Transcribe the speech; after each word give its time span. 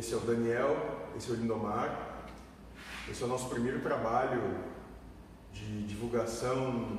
esse 0.00 0.14
é 0.14 0.16
o 0.16 0.20
Daniel, 0.20 0.74
esse 1.14 1.28
é 1.28 1.34
o 1.34 1.36
Lindomar. 1.36 2.08
Esse 3.10 3.22
é 3.22 3.26
o 3.26 3.28
nosso 3.28 3.50
primeiro 3.50 3.80
trabalho 3.80 4.64
de 5.52 5.86
divulgação 5.86 6.98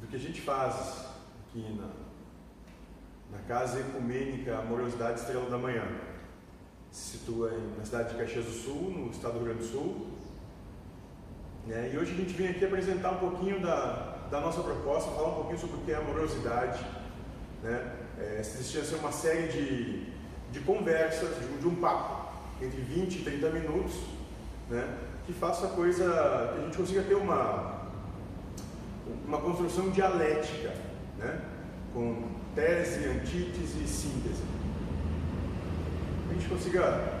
do 0.00 0.06
que 0.06 0.16
a 0.16 0.18
gente 0.18 0.40
faz 0.40 1.04
aqui 1.42 1.78
na, 1.78 3.36
na 3.36 3.44
Casa 3.46 3.80
Ecumênica 3.80 4.56
Amorosidade 4.56 5.20
Estrela 5.20 5.50
da 5.50 5.58
Manhã. 5.58 5.86
Se 6.90 7.18
situa 7.18 7.52
na 7.76 7.84
cidade 7.84 8.12
de 8.12 8.16
Caxias 8.16 8.46
do 8.46 8.52
Sul, 8.52 8.90
no 8.90 9.10
estado 9.10 9.34
do 9.34 9.40
Rio 9.40 9.48
Grande 9.48 9.66
do 9.66 9.70
Sul. 9.70 10.06
Né? 11.66 11.90
E 11.92 11.98
hoje 11.98 12.12
a 12.12 12.16
gente 12.16 12.32
vem 12.32 12.48
aqui 12.48 12.64
apresentar 12.64 13.10
um 13.10 13.18
pouquinho 13.18 13.60
da, 13.60 14.28
da 14.30 14.40
nossa 14.40 14.62
proposta, 14.62 15.10
falar 15.10 15.28
um 15.28 15.34
pouquinho 15.34 15.58
sobre 15.58 15.76
o 15.76 15.80
que 15.80 15.92
é 15.92 15.96
amorosidade. 15.96 16.82
Né? 17.62 17.96
É, 18.16 18.36
existia 18.40 18.82
ser 18.82 18.94
uma 18.94 19.12
série 19.12 19.48
de, 19.48 20.17
de 20.50 20.60
conversas, 20.60 21.28
de, 21.60 21.66
um 21.66 21.74
papo, 21.74 22.28
entre 22.60 22.80
20 22.80 23.16
e 23.16 23.24
30 23.24 23.50
minutos, 23.50 23.94
né? 24.68 24.98
que 25.26 25.32
faça 25.32 25.68
coisa, 25.68 26.04
que 26.54 26.60
a 26.60 26.64
gente 26.64 26.76
consiga 26.76 27.02
ter 27.02 27.14
uma, 27.14 27.88
uma 29.26 29.38
construção 29.38 29.90
dialética, 29.90 30.74
né? 31.18 31.40
com 31.92 32.30
tese, 32.54 33.04
antítese 33.08 33.82
e 33.82 33.88
síntese. 33.88 34.42
A 36.30 36.32
gente 36.32 36.48
consiga, 36.48 37.20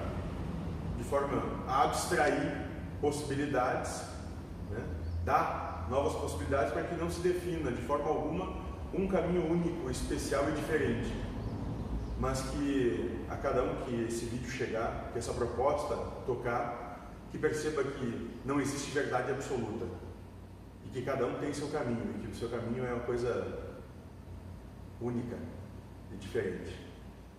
de 0.96 1.04
forma 1.04 1.42
a 1.66 1.84
abstrair 1.84 2.66
possibilidades, 3.00 4.02
né? 4.70 4.82
dar 5.24 5.86
novas 5.90 6.14
possibilidades 6.14 6.72
para 6.72 6.82
que 6.82 6.94
não 6.96 7.10
se 7.10 7.20
defina 7.20 7.70
de 7.70 7.82
forma 7.82 8.08
alguma 8.08 8.68
um 8.92 9.06
caminho 9.06 9.50
único, 9.50 9.90
especial 9.90 10.48
e 10.48 10.52
diferente, 10.52 11.12
mas 12.18 12.40
que 12.50 13.24
a 13.28 13.36
cada 13.36 13.62
um 13.62 13.84
que 13.84 14.04
esse 14.04 14.26
vídeo 14.26 14.50
chegar, 14.50 15.10
que 15.12 15.18
essa 15.18 15.32
proposta 15.32 15.94
tocar, 16.26 17.12
que 17.30 17.38
perceba 17.38 17.84
que 17.84 18.40
não 18.44 18.60
existe 18.60 18.90
verdade 18.90 19.30
absoluta 19.30 19.86
e 20.84 20.88
que 20.90 21.02
cada 21.02 21.26
um 21.26 21.34
tem 21.38 21.52
seu 21.52 21.68
caminho 21.68 22.14
e 22.16 22.20
que 22.20 22.32
o 22.32 22.34
seu 22.34 22.48
caminho 22.48 22.84
é 22.84 22.92
uma 22.92 23.04
coisa 23.04 23.76
única 25.00 25.36
e 26.12 26.16
diferente. 26.16 26.88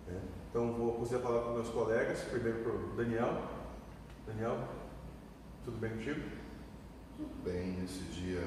Né? 0.06 0.20
Então 0.50 0.72
vou 0.72 0.98
fazer 0.98 1.16
a 1.16 1.20
palavra 1.20 1.44
para 1.44 1.54
meus 1.54 1.68
colegas, 1.68 2.20
primeiro 2.24 2.58
para 2.62 2.72
o 2.72 2.96
Daniel. 2.96 3.42
Daniel, 4.26 4.68
tudo 5.64 5.78
bem 5.78 5.90
contigo? 5.90 6.20
Tudo 7.16 7.44
bem, 7.44 7.72
nesse 7.72 8.02
dia 8.04 8.40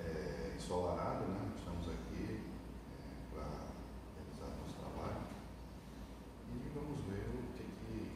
é, 0.00 0.54
ensolarado, 0.56 1.24
né? 1.26 1.52
Estamos 1.56 1.88
aqui 1.88 2.40
é, 2.40 3.34
para 3.34 3.44
realizar 4.16 4.56
nosso 4.60 4.74
trabalho 4.78 5.20
e 6.48 6.70
vamos 6.74 7.00
ver 7.00 7.28
o 7.28 7.52
que, 7.52 7.64
que 7.64 8.10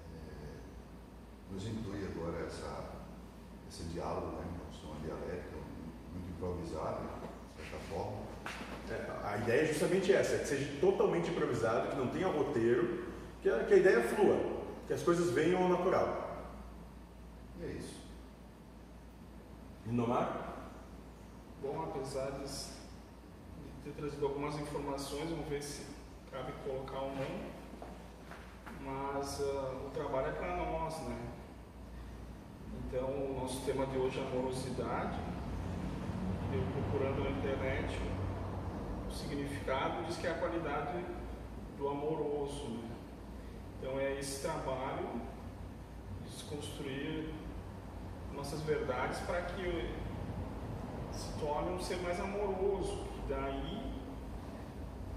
é, 0.00 1.52
nos 1.52 1.66
inclui 1.66 2.06
agora 2.06 2.46
essa, 2.46 2.90
esse 3.68 3.84
diálogo, 3.84 4.38
né? 4.38 4.44
Uma 4.84 5.00
dialética 5.00 5.56
muito 6.12 6.30
improvisada, 6.30 7.00
de 7.56 7.62
certa 7.62 7.78
forma. 7.88 8.22
É, 8.90 9.26
a 9.26 9.38
ideia 9.38 9.62
é 9.62 9.64
justamente 10.04 10.12
essa, 10.12 10.38
que 10.38 10.46
seja 10.46 10.80
totalmente 10.80 11.30
improvisado, 11.30 11.88
que 11.88 11.96
não 11.96 12.08
tenha 12.08 12.28
roteiro, 12.28 13.04
que 13.40 13.48
a, 13.48 13.64
que 13.64 13.74
a 13.74 13.76
ideia 13.76 14.02
flua, 14.02 14.36
que 14.86 14.92
as 14.92 15.02
coisas 15.02 15.30
venham 15.30 15.62
ao 15.62 15.68
natural. 15.68 16.46
É 17.62 17.66
isso. 17.66 18.02
Lindomar? 19.86 20.54
Bom, 21.62 21.82
apesar 21.82 22.30
de 22.32 22.44
ter 23.84 23.92
trazido 23.96 24.26
algumas 24.26 24.58
informações, 24.58 25.30
vamos 25.30 25.48
ver 25.48 25.62
se 25.62 25.86
cabe 26.30 26.52
colocar 26.64 27.00
ou 27.00 27.12
não, 27.14 27.54
mas 28.82 29.40
uh, 29.40 29.86
o 29.86 29.90
trabalho 29.90 30.28
é 30.28 30.32
para 30.32 30.56
nós, 30.56 31.00
né? 31.02 31.16
Então, 32.86 33.08
o 33.08 33.40
nosso 33.40 33.64
tema 33.64 33.86
de 33.86 33.96
hoje 33.96 34.20
é 34.20 34.22
amorosidade. 34.22 35.18
Eu 36.52 36.62
procurando 36.72 37.24
na 37.24 37.30
internet 37.30 37.98
significado 39.14 40.04
diz 40.04 40.16
que 40.16 40.26
é 40.26 40.30
a 40.30 40.34
qualidade 40.34 41.04
do 41.78 41.88
amoroso, 41.88 42.68
né? 42.68 42.90
Então, 43.78 43.98
é 43.98 44.18
esse 44.18 44.42
trabalho 44.42 45.20
de 46.22 46.30
desconstruir 46.30 47.30
nossas 48.34 48.60
verdades 48.62 49.20
para 49.20 49.42
que 49.42 49.90
se 51.12 51.38
torne 51.38 51.70
um 51.72 51.80
ser 51.80 51.96
mais 51.98 52.18
amoroso, 52.18 53.04
que 53.04 53.32
daí 53.32 53.92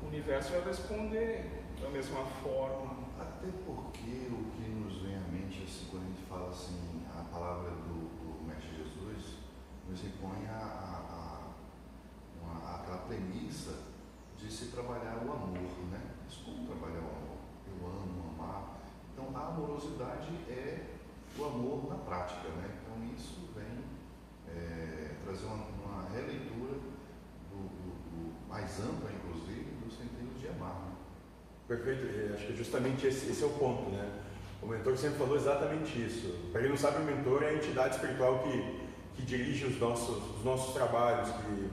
o 0.04 0.08
universo 0.08 0.52
vai 0.52 0.66
responder 0.66 1.64
da 1.82 1.90
mesma 1.90 2.26
forma. 2.44 3.08
Até 3.20 3.48
porque 3.66 4.30
o 4.32 4.52
que 4.52 4.70
nos 4.70 5.02
vem 5.02 5.16
à 5.16 5.28
mente 5.32 5.64
assim, 5.64 5.88
quando 5.90 6.04
a 6.04 6.08
gente 6.08 6.22
fala 6.30 6.50
assim, 6.50 7.04
a 7.18 7.24
palavra 7.24 7.72
do, 7.72 8.08
do 8.20 8.48
Mestre 8.48 8.70
Jesus 8.76 9.38
nos 9.90 10.04
impõe 10.04 10.46
a, 10.48 10.60
a, 10.60 11.27
a 12.66 12.76
aquela 12.76 13.00
premissa 13.00 13.74
de 14.38 14.52
se 14.52 14.68
trabalhar 14.68 15.18
o 15.26 15.32
amor, 15.32 15.78
né? 15.92 16.02
Mas 16.24 16.36
como 16.38 16.68
trabalhar 16.68 17.02
o 17.02 17.10
amor? 17.10 17.38
Eu 17.68 17.88
amo, 17.88 18.34
amar. 18.38 18.80
Então 19.14 19.36
a 19.36 19.48
amorosidade 19.48 20.30
é 20.48 20.86
o 21.38 21.46
amor 21.46 21.90
na 21.90 21.96
prática, 21.96 22.48
né? 22.50 22.78
Então 22.82 23.04
isso 23.16 23.50
vem 23.56 23.84
é, 24.48 25.16
trazer 25.24 25.46
uma, 25.46 25.66
uma 25.66 26.10
releitura 26.10 26.74
do, 27.52 27.58
do, 27.58 27.90
do, 28.12 28.48
mais 28.50 28.80
ampla, 28.80 29.10
inclusive, 29.12 29.72
do 29.84 29.92
sentido 29.92 30.40
de 30.40 30.48
amar. 30.48 30.76
Né? 30.76 30.96
Perfeito, 31.68 32.34
acho 32.34 32.48
que 32.48 32.56
justamente 32.56 33.08
esse, 33.08 33.30
esse, 33.30 33.44
é 33.44 33.48
o 33.48 33.52
ponto, 33.52 33.90
né? 33.90 34.24
O 34.62 34.68
mentor 34.68 34.98
sempre 34.98 35.20
falou 35.20 35.36
exatamente 35.36 36.02
isso. 36.02 36.50
Para 36.52 36.62
quem 36.62 36.70
não 36.70 36.78
sabe, 36.78 37.02
o 37.02 37.06
mentor 37.06 37.44
é 37.44 37.50
a 37.50 37.54
entidade 37.54 37.96
espiritual 37.96 38.40
que, 38.40 38.88
que 39.16 39.22
dirige 39.24 39.66
os 39.66 39.80
nossos, 39.80 40.38
os 40.38 40.44
nossos 40.44 40.74
trabalhos, 40.74 41.30
que, 41.30 41.70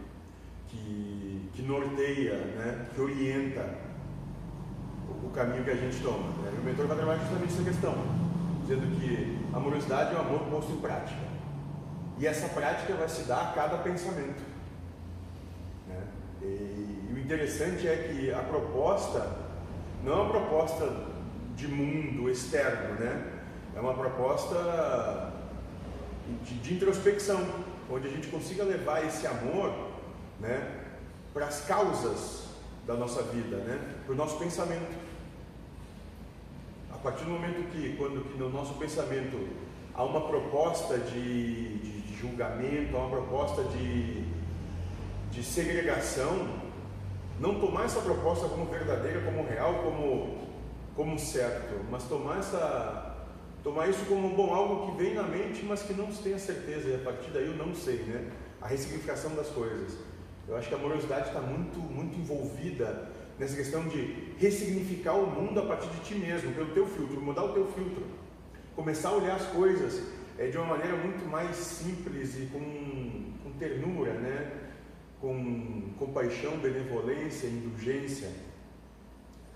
que, 0.74 1.50
que 1.54 1.62
norteia, 1.62 2.34
né? 2.34 2.86
que 2.94 3.00
orienta 3.00 3.78
o, 5.08 5.26
o 5.26 5.30
caminho 5.30 5.64
que 5.64 5.70
a 5.70 5.76
gente 5.76 6.02
toma. 6.02 6.28
Né? 6.42 6.52
E 6.56 6.60
o 6.60 6.64
mentor 6.64 6.86
vai 6.86 6.96
trabalhar 6.96 7.20
justamente 7.20 7.54
essa 7.54 7.62
questão, 7.62 7.94
dizendo 8.62 9.00
que 9.00 9.38
amorosidade 9.52 10.14
é 10.14 10.18
o 10.18 10.20
amor 10.20 10.40
posto 10.50 10.72
em 10.72 10.80
prática. 10.80 11.34
E 12.18 12.26
essa 12.26 12.48
prática 12.48 12.94
vai 12.94 13.08
se 13.08 13.22
dar 13.22 13.50
a 13.50 13.52
cada 13.52 13.78
pensamento. 13.78 14.42
Né? 15.88 16.02
E, 16.42 16.46
e 16.46 17.12
o 17.14 17.18
interessante 17.18 17.86
é 17.88 17.96
que 17.96 18.32
a 18.32 18.40
proposta 18.40 19.44
não 20.04 20.12
é 20.12 20.16
uma 20.16 20.30
proposta 20.30 21.14
de 21.56 21.68
mundo 21.68 22.28
externo, 22.28 22.94
né? 23.00 23.32
É 23.74 23.80
uma 23.80 23.94
proposta 23.94 25.32
de, 26.42 26.54
de 26.54 26.74
introspecção, 26.74 27.40
onde 27.90 28.08
a 28.08 28.10
gente 28.10 28.28
consiga 28.28 28.64
levar 28.64 29.04
esse 29.04 29.26
amor, 29.26 29.72
né, 30.44 30.84
para 31.32 31.46
as 31.46 31.62
causas 31.62 32.44
da 32.86 32.94
nossa 32.94 33.22
vida, 33.22 33.56
né, 33.56 33.80
para 34.04 34.12
o 34.12 34.16
nosso 34.16 34.38
pensamento. 34.38 34.94
A 36.92 36.98
partir 36.98 37.24
do 37.24 37.30
momento 37.30 37.70
que, 37.70 37.96
quando 37.96 38.24
que 38.30 38.38
no 38.38 38.50
nosso 38.50 38.74
pensamento 38.74 39.48
há 39.94 40.04
uma 40.04 40.20
proposta 40.20 40.98
de, 40.98 41.78
de, 41.78 42.00
de 42.02 42.16
julgamento, 42.16 42.96
há 42.96 43.00
uma 43.00 43.10
proposta 43.10 43.64
de, 43.64 44.24
de 45.30 45.42
segregação, 45.42 46.48
não 47.40 47.58
tomar 47.60 47.84
essa 47.84 48.00
proposta 48.00 48.48
como 48.48 48.66
verdadeira, 48.66 49.20
como 49.22 49.44
real, 49.44 49.82
como, 49.82 50.38
como 50.94 51.18
certo, 51.18 51.84
mas 51.90 52.04
tomar, 52.04 52.38
essa, 52.38 53.16
tomar 53.62 53.88
isso 53.88 54.04
como 54.06 54.28
bom, 54.30 54.54
algo 54.54 54.92
que 54.92 55.02
vem 55.02 55.14
na 55.14 55.24
mente, 55.24 55.64
mas 55.64 55.82
que 55.82 55.94
não 55.94 56.12
se 56.12 56.22
tem 56.22 56.34
a 56.34 56.38
certeza, 56.38 56.88
e 56.88 56.94
a 56.94 56.98
partir 56.98 57.30
daí 57.30 57.46
eu 57.46 57.54
não 57.54 57.74
sei, 57.74 57.96
né? 57.96 58.30
A 58.60 58.68
ressignificação 58.68 59.34
das 59.34 59.48
coisas. 59.48 59.98
Eu 60.46 60.56
acho 60.56 60.68
que 60.68 60.74
a 60.74 60.78
amorosidade 60.78 61.28
está 61.28 61.40
muito, 61.40 61.78
muito 61.78 62.18
envolvida 62.18 63.08
nessa 63.38 63.56
questão 63.56 63.88
de 63.88 64.34
ressignificar 64.38 65.14
o 65.14 65.26
mundo 65.26 65.58
a 65.60 65.66
partir 65.66 65.88
de 65.88 66.00
ti 66.00 66.14
mesmo, 66.14 66.52
pelo 66.52 66.72
teu 66.72 66.86
filtro, 66.86 67.20
mudar 67.20 67.44
o 67.44 67.52
teu 67.52 67.66
filtro. 67.72 68.04
Começar 68.76 69.10
a 69.10 69.12
olhar 69.12 69.36
as 69.36 69.46
coisas 69.46 70.02
é, 70.38 70.48
de 70.48 70.56
uma 70.56 70.66
maneira 70.66 70.96
muito 70.96 71.24
mais 71.28 71.56
simples 71.56 72.36
e 72.36 72.46
com, 72.46 73.32
com 73.42 73.58
ternura, 73.58 74.12
né? 74.14 74.64
com 75.20 75.94
compaixão, 75.98 76.58
benevolência, 76.58 77.46
indulgência. 77.46 78.30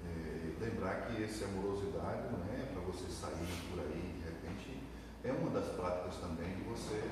É, 0.04 0.64
lembrar 0.64 1.06
que 1.06 1.22
esse 1.22 1.44
amorosidade 1.44 2.22
não 2.32 2.42
é 2.54 2.64
para 2.72 2.80
você 2.82 3.04
sair 3.10 3.46
por 3.70 3.80
aí 3.80 4.14
de 4.16 4.24
repente, 4.24 4.80
é 5.22 5.32
uma 5.32 5.50
das 5.50 5.68
práticas 5.74 6.16
também 6.16 6.54
de 6.56 6.62
você 6.62 7.02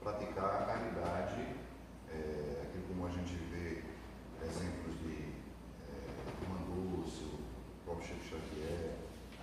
praticar 0.00 0.62
a 0.62 0.64
caridade, 0.66 1.48
é, 2.08 2.63
como 2.94 3.08
a 3.08 3.10
gente 3.10 3.34
vê 3.50 3.82
exemplos 4.40 4.94
de 5.02 5.32
é, 5.90 6.48
Mandúcio, 6.48 7.26
o 7.26 7.84
próprio 7.84 8.06
Chico 8.06 8.24
Xavier, 8.24 8.94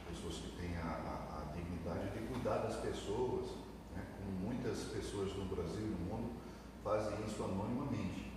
pessoas 0.09 0.35
que 0.35 0.61
têm 0.61 0.77
a, 0.77 0.87
a, 0.87 1.41
a 1.41 1.53
dignidade 1.53 2.11
de 2.11 2.27
cuidar 2.31 2.59
das 2.59 2.77
pessoas, 2.77 3.51
né, 3.93 4.03
como 4.17 4.31
muitas 4.47 4.85
pessoas 4.85 5.35
no 5.35 5.53
Brasil 5.53 5.81
e 5.81 5.89
no 5.89 5.97
mundo 5.97 6.31
fazem 6.81 7.13
isso 7.27 7.43
anonimamente. 7.43 8.31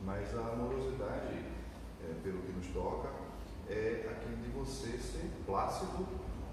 Mas 0.00 0.32
a 0.38 0.52
amorosidade, 0.52 1.42
é, 2.04 2.14
pelo 2.22 2.42
que 2.42 2.52
nos 2.52 2.68
toca, 2.68 3.10
é, 3.68 4.06
você 4.54 4.98
ser 4.98 5.30
plácido 5.44 6.06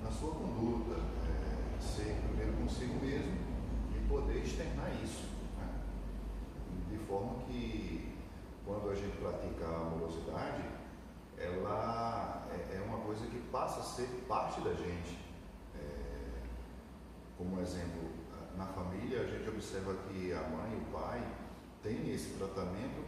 na 0.03 0.11
sua 0.11 0.31
conduta, 0.31 0.99
é, 0.99 1.81
ser 1.81 2.15
primeiro 2.27 2.53
consigo 2.57 2.99
mesmo 2.99 3.37
e 3.95 4.07
poder 4.09 4.39
externar 4.43 4.91
isso. 5.03 5.32
Forma 7.13 7.43
que 7.45 8.11
quando 8.65 8.89
a 8.89 8.95
gente 8.95 9.17
pratica 9.17 9.67
a 9.67 9.81
amorosidade, 9.81 10.63
ela 11.37 12.47
é, 12.49 12.77
é 12.77 12.81
uma 12.81 13.05
coisa 13.05 13.27
que 13.27 13.37
passa 13.51 13.81
a 13.81 13.83
ser 13.83 14.25
parte 14.27 14.59
da 14.61 14.73
gente. 14.73 15.19
É, 15.75 16.41
como 17.37 17.61
exemplo, 17.61 18.09
na 18.57 18.65
família 18.65 19.21
a 19.21 19.27
gente 19.27 19.47
observa 19.47 19.93
que 20.07 20.33
a 20.33 20.41
mãe 20.41 20.73
e 20.73 20.77
o 20.77 20.91
pai 20.91 21.23
têm 21.83 22.11
esse 22.11 22.33
tratamento 22.33 23.05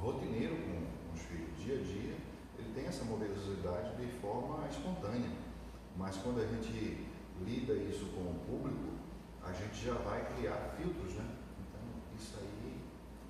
rotineiro 0.00 0.54
com, 0.54 1.12
os 1.12 1.20
filhos, 1.22 1.58
dia 1.58 1.74
a 1.74 1.82
dia, 1.82 2.16
ele 2.56 2.72
tem 2.72 2.86
essa 2.86 3.04
morosidade 3.04 3.96
de 3.96 4.12
forma 4.20 4.64
espontânea. 4.68 5.32
Mas 5.96 6.16
quando 6.18 6.40
a 6.40 6.46
gente 6.46 7.04
lida 7.44 7.72
isso 7.72 8.06
com 8.14 8.20
o 8.20 8.40
público, 8.46 8.92
a 9.42 9.52
gente 9.52 9.86
já 9.86 9.94
vai 9.94 10.24
criar 10.36 10.76
filtros, 10.76 11.14
né? 11.14 11.28
Então, 11.58 11.80
isso 12.16 12.36
aí 12.38 12.67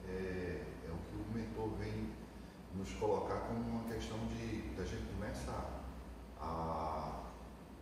é, 0.09 0.65
é 0.87 0.91
o 0.91 0.97
que 0.97 1.17
o 1.17 1.35
mentor 1.35 1.69
vem 1.79 2.11
nos 2.75 2.93
colocar 2.95 3.41
como 3.41 3.61
uma 3.61 3.85
questão 3.93 4.19
de, 4.29 4.81
a 4.81 4.85
gente 4.85 5.07
começa 5.15 5.53
a, 6.41 7.23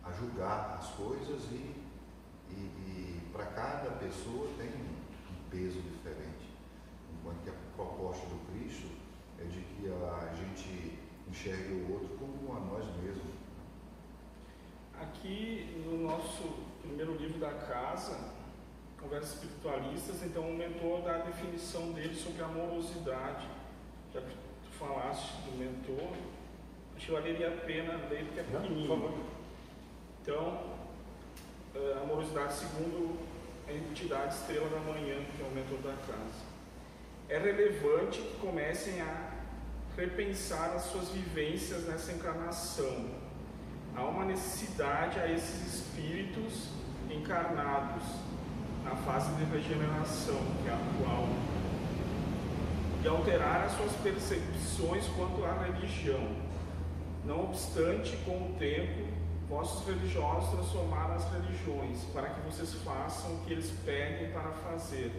a 0.03 0.11
julgar 0.13 0.77
as 0.79 0.89
coisas 0.91 1.43
e, 1.51 1.75
e, 2.49 2.53
e 2.53 3.29
para 3.31 3.45
cada 3.45 3.91
pessoa 3.91 4.49
tem 4.57 4.69
um 4.69 5.49
peso 5.49 5.81
diferente. 5.81 6.49
Enquanto 7.13 7.43
que 7.43 7.49
a 7.49 7.53
proposta 7.75 8.25
do 8.27 8.51
Cristo 8.51 8.87
é 9.39 9.43
de 9.43 9.61
que 9.61 9.87
a 9.87 10.33
gente 10.33 10.99
enxergue 11.29 11.73
o 11.73 11.93
outro 11.93 12.17
como 12.17 12.57
a 12.57 12.59
nós 12.59 12.85
mesmos. 12.97 13.35
Aqui 14.99 15.83
no 15.85 16.07
nosso 16.07 16.63
primeiro 16.81 17.15
livro 17.15 17.39
da 17.39 17.53
casa, 17.53 18.33
Conversas 19.07 19.35
Espiritualistas, 19.35 20.21
então 20.21 20.43
o 20.49 20.53
mentor 20.53 21.01
dá 21.01 21.15
a 21.15 21.19
definição 21.19 21.93
dele 21.93 22.13
sobre 22.13 22.43
amorosidade. 22.43 23.47
Já 24.13 24.19
que 24.19 24.35
tu 24.35 24.77
falaste 24.77 25.31
do 25.45 25.57
mentor, 25.57 26.13
acho 26.93 27.05
que 27.05 27.11
valeria 27.13 27.47
a 27.47 27.51
pena 27.65 27.93
ler 28.09 28.25
porque 28.25 28.41
é 28.41 28.43
pequenininho. 28.43 29.25
Então, 30.21 30.61
eh, 31.73 31.99
amorosidade 32.03 32.53
segundo 32.53 33.17
a 33.65 33.71
entidade 33.71 34.35
Estrela 34.35 34.67
da 34.67 34.79
Manhã, 34.81 35.23
que 35.23 35.41
é 35.41 35.45
o 35.45 35.51
mentor 35.51 35.79
da 35.79 35.95
casa. 36.05 36.43
É 37.29 37.37
relevante 37.37 38.19
que 38.19 38.37
comecem 38.39 38.99
a 38.99 39.31
repensar 39.95 40.75
as 40.75 40.83
suas 40.83 41.07
vivências 41.11 41.87
nessa 41.87 42.11
encarnação. 42.11 43.09
Há 43.95 44.03
uma 44.03 44.25
necessidade 44.25 45.17
a 45.17 45.31
esses 45.31 45.75
espíritos 45.75 46.71
encarnados 47.09 48.03
na 48.87 48.95
fase 48.95 49.29
de 49.35 49.43
regeneração, 49.43 50.39
que 50.63 50.69
é 50.69 50.73
atual, 50.73 51.27
de 53.01 53.07
alterar 53.07 53.65
as 53.65 53.73
suas 53.73 53.91
percepções 53.97 55.05
quanto 55.09 55.43
à 55.43 55.63
religião. 55.63 56.35
Não 57.25 57.43
obstante, 57.43 58.15
com 58.23 58.31
o 58.31 58.55
tempo, 58.57 59.05
vossos 59.49 59.85
religiosos 59.85 60.51
transformaram 60.51 61.15
as 61.15 61.29
religiões 61.31 61.99
para 62.13 62.29
que 62.29 62.39
vocês 62.41 62.73
façam 62.75 63.35
o 63.35 63.39
que 63.39 63.53
eles 63.53 63.69
pedem 63.85 64.31
para 64.31 64.51
fazer, 64.51 65.11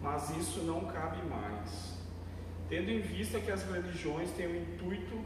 mas 0.00 0.30
isso 0.36 0.60
não 0.60 0.82
cabe 0.82 1.18
mais. 1.26 1.98
Tendo 2.68 2.88
em 2.90 3.00
vista 3.00 3.40
que 3.40 3.50
as 3.50 3.64
religiões 3.64 4.30
têm 4.32 4.46
o 4.46 4.56
intuito 4.56 5.18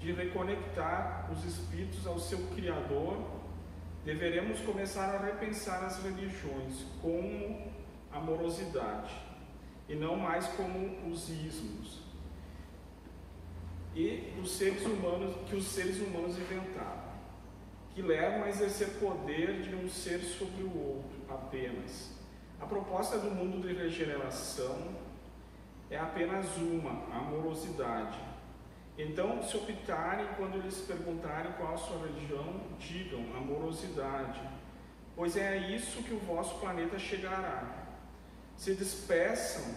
de 0.00 0.10
reconectar 0.10 1.30
os 1.32 1.44
espíritos 1.44 2.04
ao 2.04 2.18
seu 2.18 2.38
Criador, 2.56 3.16
deveremos 4.04 4.60
começar 4.60 5.14
a 5.14 5.24
repensar 5.24 5.84
as 5.84 6.02
religiões 6.02 6.84
como 7.00 7.72
amorosidade 8.10 9.14
e 9.88 9.94
não 9.94 10.16
mais 10.16 10.46
como 10.48 11.10
os 11.10 11.28
ismos 11.28 12.02
e 13.94 14.32
os 14.42 14.52
seres 14.52 14.84
humanos 14.84 15.36
que 15.48 15.56
os 15.56 15.66
seres 15.66 16.00
humanos 16.00 16.38
inventaram, 16.38 17.12
que 17.94 18.00
levam 18.00 18.44
a 18.44 18.48
exercer 18.48 18.88
poder 18.98 19.62
de 19.62 19.74
um 19.74 19.88
ser 19.88 20.20
sobre 20.20 20.62
o 20.62 20.78
outro 20.78 21.10
apenas. 21.28 22.10
A 22.60 22.66
proposta 22.66 23.18
do 23.18 23.30
mundo 23.30 23.60
de 23.60 23.74
regeneração 23.74 24.96
é 25.90 25.98
apenas 25.98 26.56
uma, 26.56 27.04
a 27.12 27.18
amorosidade. 27.18 28.18
Então, 28.96 29.42
se 29.42 29.56
optarem, 29.56 30.26
quando 30.36 30.56
eles 30.56 30.78
perguntarem 30.80 31.52
qual 31.52 31.74
a 31.74 31.78
sua 31.78 32.06
religião, 32.06 32.60
digam 32.78 33.24
amorosidade, 33.36 34.40
pois 35.16 35.36
é 35.36 35.48
a 35.48 35.56
isso 35.56 36.02
que 36.02 36.12
o 36.12 36.18
vosso 36.18 36.58
planeta 36.58 36.98
chegará. 36.98 37.86
Se 38.56 38.74
despeçam, 38.74 39.74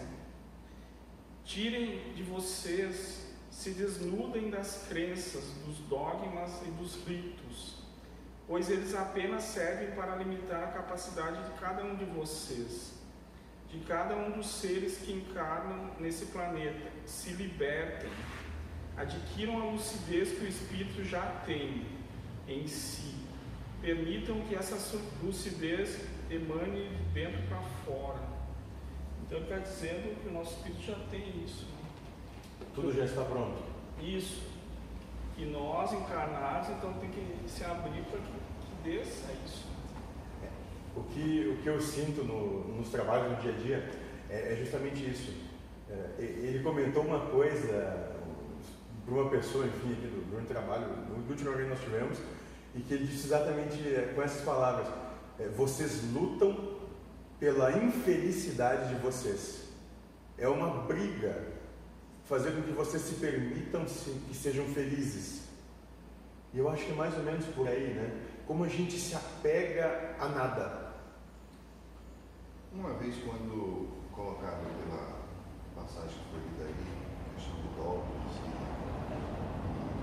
tirem 1.44 2.12
de 2.12 2.22
vocês, 2.22 3.34
se 3.50 3.70
desnudem 3.70 4.50
das 4.50 4.86
crenças, 4.88 5.44
dos 5.64 5.78
dogmas 5.88 6.60
e 6.66 6.70
dos 6.72 7.06
ritos, 7.06 7.76
pois 8.46 8.68
eles 8.68 8.94
apenas 8.94 9.44
servem 9.44 9.92
para 9.92 10.14
limitar 10.16 10.64
a 10.64 10.72
capacidade 10.72 11.42
de 11.50 11.58
cada 11.58 11.82
um 11.82 11.96
de 11.96 12.04
vocês 12.04 12.96
de 13.70 13.80
cada 13.80 14.14
um 14.16 14.30
dos 14.30 14.46
seres 14.46 14.98
que 14.98 15.12
encarnam 15.12 15.90
nesse 15.98 16.26
planeta, 16.26 16.90
se 17.04 17.30
libertem, 17.30 18.10
adquiram 18.96 19.60
a 19.60 19.70
lucidez 19.72 20.32
que 20.32 20.44
o 20.44 20.48
Espírito 20.48 21.04
já 21.04 21.22
tem 21.44 21.86
em 22.48 22.66
si. 22.66 23.14
Permitam 23.80 24.40
que 24.42 24.54
essa 24.54 24.76
lucidez 25.22 26.00
emane 26.30 26.88
de 26.88 27.04
dentro 27.12 27.40
para 27.48 27.60
fora. 27.84 28.20
Então 29.22 29.38
ele 29.38 29.46
está 29.46 29.58
dizendo 29.58 30.20
que 30.20 30.28
o 30.28 30.32
nosso 30.32 30.56
Espírito 30.56 30.82
já 30.82 30.98
tem 31.10 31.44
isso. 31.44 31.64
Né? 31.64 32.66
Tudo 32.74 32.92
já 32.92 33.04
está 33.04 33.22
pronto. 33.24 33.62
Isso. 34.00 34.42
E 35.36 35.44
nós 35.44 35.92
encarnados, 35.92 36.70
então 36.70 36.94
tem 36.94 37.10
que 37.10 37.50
se 37.50 37.62
abrir 37.64 38.02
para 38.04 38.20
que, 38.20 38.32
que 38.32 38.90
desça 38.90 39.32
isso. 39.44 39.66
O 40.96 41.02
que, 41.02 41.48
o 41.48 41.62
que 41.62 41.66
eu 41.66 41.78
sinto 41.78 42.24
no, 42.24 42.74
nos 42.74 42.88
trabalhos 42.88 43.32
no 43.32 43.36
dia 43.42 43.52
a 43.52 43.56
dia 43.58 43.90
é, 44.30 44.54
é 44.54 44.56
justamente 44.56 45.04
isso. 45.04 45.30
É, 45.90 46.22
ele 46.22 46.62
comentou 46.62 47.02
uma 47.02 47.20
coisa 47.26 48.05
para 49.06 49.14
uma 49.14 49.30
pessoa, 49.30 49.64
enfim, 49.64 49.92
aqui 49.92 50.06
do, 50.08 50.36
do 50.36 50.46
trabalho, 50.46 50.88
no 51.08 51.30
último 51.30 51.56
que 51.56 51.62
nós 51.62 51.80
tivemos, 51.80 52.18
e 52.74 52.80
que 52.80 52.92
ele 52.92 53.06
disse 53.06 53.26
exatamente 53.26 53.78
é, 53.88 54.12
com 54.14 54.20
essas 54.20 54.42
palavras: 54.42 54.88
é, 55.38 55.48
vocês 55.48 56.02
lutam 56.12 56.76
pela 57.38 57.72
infelicidade 57.72 58.94
de 58.94 59.00
vocês. 59.00 59.66
É 60.36 60.48
uma 60.48 60.82
briga 60.82 61.42
fazer 62.24 62.50
com 62.50 62.62
que 62.62 62.72
vocês 62.72 63.02
se 63.02 63.14
permitam 63.14 63.86
se, 63.86 64.10
que 64.10 64.34
sejam 64.34 64.66
felizes. 64.66 65.46
E 66.52 66.58
eu 66.58 66.68
acho 66.68 66.84
que 66.84 66.92
é 66.92 66.94
mais 66.94 67.16
ou 67.16 67.22
menos 67.22 67.46
por 67.46 67.68
aí, 67.68 67.94
né? 67.94 68.26
Como 68.46 68.64
a 68.64 68.68
gente 68.68 68.98
se 68.98 69.14
apega 69.14 70.16
a 70.18 70.28
nada. 70.28 70.92
Uma 72.72 72.94
vez, 72.94 73.16
quando 73.24 73.88
colocado 74.12 74.64
pela 74.82 75.16
passagem 75.74 76.10
que 76.10 76.30
foi 76.30 76.40
lida 76.40 76.64
aí, 76.64 76.74
a 77.20 77.34
questão 77.34 77.56
de 77.56 77.68
dogmas 77.76 78.36
e 78.36 78.56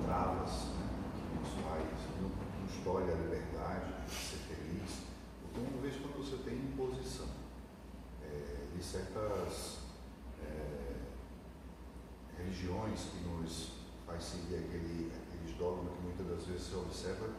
travas 0.06 0.66
né, 0.70 0.90
que 1.16 1.40
nos 1.40 1.66
faz, 1.66 1.84
que 1.84 2.74
nos 2.94 3.00
tolhe 3.00 3.12
a 3.12 3.16
liberdade 3.16 4.06
de 4.06 4.14
ser 4.14 4.38
feliz, 4.38 5.02
porque 5.42 5.60
uma 5.60 5.82
vez 5.82 5.96
quando 5.96 6.18
você 6.18 6.38
tem 6.48 6.58
imposição 6.58 7.28
é, 8.22 8.68
de 8.76 8.84
certas 8.84 9.80
é, 10.44 10.96
religiões 12.38 13.00
que 13.02 13.24
nos 13.28 13.72
faz 14.06 14.24
seguir 14.24 14.56
aquele, 14.56 15.12
aqueles 15.12 15.58
dogmas 15.58 15.94
que 15.96 16.04
muitas 16.04 16.28
das 16.28 16.46
vezes 16.46 16.68
se 16.68 16.76
observa 16.76 17.30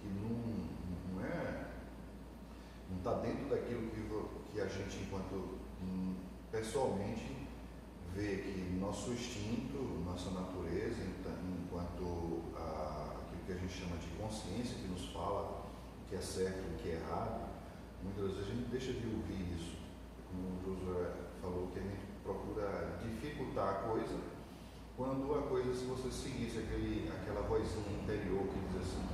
que 0.00 0.08
não, 0.08 1.14
não 1.14 1.24
é 1.24 1.70
não 2.90 2.98
está 2.98 3.14
dentro 3.20 3.48
daquilo 3.48 3.90
que 3.90 4.04
que 4.52 4.60
a 4.60 4.68
gente, 4.68 5.02
enquanto 5.02 5.58
hum, 5.82 6.14
pessoalmente, 6.52 7.48
vê 8.14 8.36
que 8.36 8.76
nosso 8.78 9.10
instinto, 9.10 9.78
nossa 10.04 10.30
natureza, 10.30 11.02
enquanto 11.02 12.42
a, 12.56 12.83
que 13.46 13.52
a 13.52 13.56
gente 13.56 13.72
chama 13.72 13.96
de 13.96 14.08
consciência, 14.20 14.76
que 14.76 14.88
nos 14.88 15.08
fala 15.12 15.66
o 16.02 16.08
que 16.08 16.16
é 16.16 16.20
certo 16.20 16.58
e 16.58 16.74
o 16.74 16.78
que 16.78 16.88
é 16.90 16.94
errado, 16.94 17.48
muitas 18.02 18.32
vezes 18.32 18.40
a 18.40 18.54
gente 18.54 18.68
deixa 18.70 18.92
de 18.92 19.06
ouvir 19.06 19.56
isso. 19.56 19.76
Como 20.28 20.48
o 20.48 20.78
Josué 20.78 21.12
falou, 21.40 21.68
que 21.72 21.78
a 21.78 21.82
gente 21.82 22.06
procura 22.22 22.98
dificultar 23.02 23.68
a 23.68 23.74
coisa, 23.88 24.18
quando 24.96 25.34
a 25.34 25.42
coisa, 25.42 25.74
se 25.74 25.84
você 25.84 26.10
seguisse 26.10 26.58
aquele, 26.58 27.10
aquela 27.10 27.42
vozinha 27.42 28.02
interior 28.02 28.42
que 28.46 28.58
diz 28.68 28.82
assim, 28.82 29.04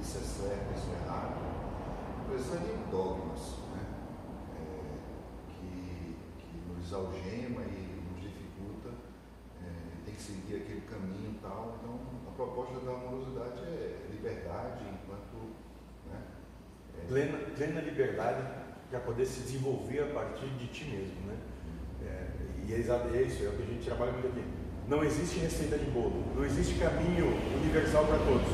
isso 0.00 0.18
é 0.18 0.20
certo, 0.20 0.76
isso 0.76 0.90
é 0.90 1.04
errado, 1.04 2.26
precisa 2.28 2.58
de 2.58 2.90
dogmas 2.90 3.66
nos 6.86 6.92
algema 6.94 7.62
e 7.62 8.06
nos 8.12 8.22
dificulta, 8.22 8.90
é, 9.60 10.04
tem 10.04 10.14
que 10.14 10.22
seguir 10.22 10.56
aquele 10.56 10.82
caminho 10.82 11.32
e 11.32 11.38
tal. 11.42 11.76
Então, 11.80 11.98
proposta 12.36 12.78
da 12.84 12.92
amorosidade 12.92 13.62
é 13.64 14.06
liberdade 14.12 14.84
enquanto. 14.84 15.56
Né, 16.06 16.20
é... 16.98 17.06
Plena, 17.08 17.38
plena 17.56 17.80
liberdade 17.80 18.46
para 18.90 19.00
poder 19.00 19.26
se 19.26 19.40
desenvolver 19.40 20.00
a 20.00 20.14
partir 20.14 20.46
de 20.58 20.66
ti 20.68 20.84
mesmo. 20.84 21.26
Né? 21.26 21.36
É, 22.02 22.26
e 22.68 22.72
é, 22.72 22.76
é 22.76 23.22
isso, 23.22 23.44
é 23.44 23.48
o 23.48 23.52
que 23.52 23.62
a 23.62 23.66
gente 23.66 23.84
trabalha 23.84 24.12
muito 24.12 24.28
aqui. 24.28 24.44
Não 24.86 25.02
existe 25.02 25.40
receita 25.40 25.76
de 25.76 25.90
bolo, 25.90 26.24
não 26.36 26.44
existe 26.44 26.78
caminho 26.78 27.26
universal 27.60 28.06
para 28.06 28.18
todos. 28.18 28.46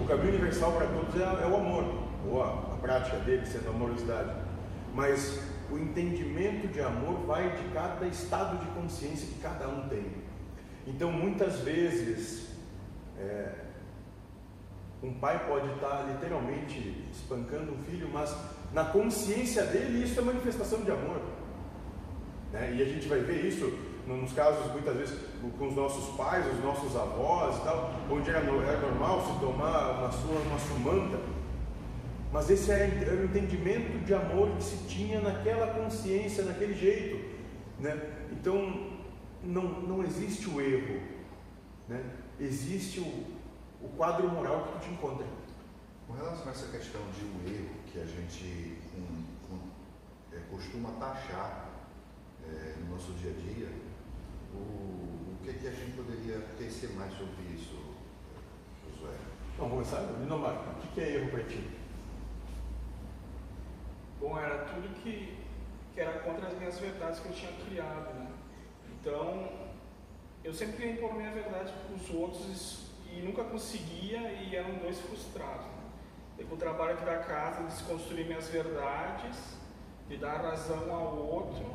O 0.00 0.06
caminho 0.06 0.30
universal 0.30 0.72
para 0.72 0.86
todos 0.86 1.14
é, 1.14 1.44
é, 1.44 1.46
o 1.46 1.56
amor, 1.56 1.84
ou 2.28 2.42
a, 2.42 2.74
a 2.74 2.78
prática 2.80 3.18
dele 3.18 3.46
sendo 3.46 3.68
a 3.68 3.70
amorosidade. 3.70 4.32
Mas 4.94 5.40
o 5.70 5.78
entendimento 5.78 6.66
de 6.66 6.80
amor 6.80 7.20
vai 7.26 7.56
de 7.56 7.68
cada 7.72 8.06
estado 8.06 8.58
de 8.58 8.66
consciência 8.72 9.28
que 9.28 9.38
cada 9.40 9.68
um 9.68 9.88
tem. 9.88 10.06
Então, 10.86 11.12
muitas 11.12 11.60
vezes, 11.60 12.47
é, 13.20 13.52
um 15.02 15.14
pai 15.14 15.46
pode 15.46 15.72
estar 15.74 16.06
literalmente 16.08 17.06
espancando 17.12 17.72
um 17.72 17.78
filho, 17.84 18.08
mas 18.12 18.34
na 18.72 18.84
consciência 18.84 19.64
dele 19.64 20.04
isso 20.04 20.18
é 20.18 20.22
manifestação 20.22 20.82
de 20.82 20.90
amor. 20.90 21.20
Né? 22.52 22.74
E 22.76 22.82
a 22.82 22.84
gente 22.84 23.06
vai 23.08 23.20
ver 23.20 23.44
isso 23.44 23.72
nos 24.06 24.32
casos, 24.32 24.72
muitas 24.72 24.96
vezes, 24.96 25.18
com 25.58 25.68
os 25.68 25.76
nossos 25.76 26.16
pais, 26.16 26.46
os 26.46 26.64
nossos 26.64 26.96
avós 26.96 27.56
e 27.58 27.60
tal, 27.60 27.94
onde 28.10 28.30
era, 28.30 28.38
era 28.38 28.80
normal 28.80 29.20
se 29.20 29.40
tomar 29.40 29.98
uma, 29.98 30.10
sua, 30.10 30.40
uma 30.40 30.58
sumanta. 30.58 31.18
Mas 32.32 32.50
esse 32.50 32.70
era, 32.70 32.84
era 32.84 33.20
o 33.20 33.24
entendimento 33.24 34.04
de 34.04 34.14
amor 34.14 34.50
que 34.56 34.62
se 34.62 34.76
tinha 34.86 35.20
naquela 35.20 35.66
consciência, 35.74 36.44
naquele 36.44 36.74
jeito. 36.74 37.22
Né? 37.78 38.00
Então, 38.32 38.88
não, 39.44 39.62
não 39.62 40.02
existe 40.02 40.48
o 40.48 40.60
erro. 40.60 41.00
Né? 41.88 42.02
Existe 42.40 43.00
o, 43.00 43.36
o 43.82 43.88
quadro 43.96 44.28
moral 44.28 44.64
que 44.64 44.72
tu 44.72 44.84
te 44.84 44.90
encontra. 44.90 45.26
Com 46.06 46.14
relação 46.14 46.48
a 46.48 46.50
essa 46.50 46.68
questão 46.68 47.00
de 47.10 47.24
um 47.24 47.54
erro 47.54 47.74
que 47.86 48.00
a 48.00 48.04
gente 48.04 48.78
um, 48.96 49.54
um, 49.54 49.70
é, 50.32 50.38
costuma 50.50 50.90
taxar 50.92 51.68
é, 52.44 52.76
no 52.80 52.94
nosso 52.94 53.12
dia 53.14 53.30
a 53.30 53.34
dia, 53.34 53.68
o, 54.54 54.58
o 54.58 55.36
que, 55.44 55.52
que 55.52 55.66
a 55.66 55.70
gente 55.70 55.96
poderia 55.96 56.40
tecer 56.56 56.90
mais 56.92 57.12
sobre 57.12 57.42
isso, 57.54 57.76
Josué? 58.86 59.16
Vamos 59.58 59.72
começar? 59.72 60.00
Linomar, 60.20 60.76
o 60.76 60.80
que, 60.80 60.88
que 60.94 61.00
é 61.00 61.16
erro 61.16 61.30
para 61.30 61.44
ti? 61.44 61.68
Bom, 64.20 64.38
era 64.38 64.64
tudo 64.64 64.94
que, 65.02 65.36
que 65.94 66.00
era 66.00 66.20
contra 66.20 66.46
as 66.46 66.58
minhas 66.58 66.78
verdades 66.78 67.20
que 67.20 67.28
eu 67.28 67.32
tinha 67.32 67.52
criado, 67.66 68.14
né? 68.14 68.30
Então, 69.00 69.47
eu 70.48 70.54
sempre 70.54 70.78
queria 70.78 70.92
impor 70.92 71.14
minha 71.14 71.30
verdade 71.30 71.70
para 71.72 71.94
os 71.94 72.10
outros 72.10 72.86
e 73.12 73.20
nunca 73.20 73.44
conseguia 73.44 74.18
e 74.32 74.56
eram 74.56 74.76
dois 74.76 74.98
frustrados. 74.98 75.66
Né? 75.66 76.44
com 76.48 76.54
o 76.54 76.58
trabalho 76.58 76.92
aqui 76.92 77.04
da 77.04 77.18
casa, 77.18 77.64
de 77.64 77.66
desconstruir 77.66 78.24
minhas 78.24 78.48
verdades, 78.48 79.58
de 80.08 80.16
dar 80.16 80.40
razão 80.40 80.90
ao 80.90 81.18
outro, 81.18 81.66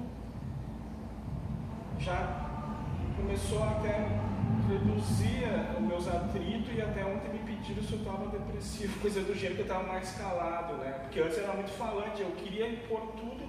já 2.00 2.50
começou 3.15 3.62
até 3.62 4.08
reduzir 4.68 5.44
os 5.77 5.82
meus 5.82 6.08
atritos 6.08 6.74
e 6.74 6.82
até 6.82 7.06
ontem 7.06 7.30
me 7.32 7.39
pediram 7.39 7.84
se 7.84 7.94
eu 7.94 8.00
estava 8.00 8.25
depressivo, 8.27 8.98
coisa 9.01 9.22
do 9.22 9.36
gênero 9.36 9.56
que 9.56 9.62
eu 9.62 9.65
estava 9.65 9.84
mais 9.84 10.12
calado, 10.13 10.77
né? 10.77 10.98
Porque 11.03 11.20
antes 11.20 11.38
era 11.38 11.53
muito 11.53 11.72
falante, 11.74 12.24
eu 12.24 12.32
queria 12.32 12.68
impor 12.68 13.01
tudo, 13.18 13.48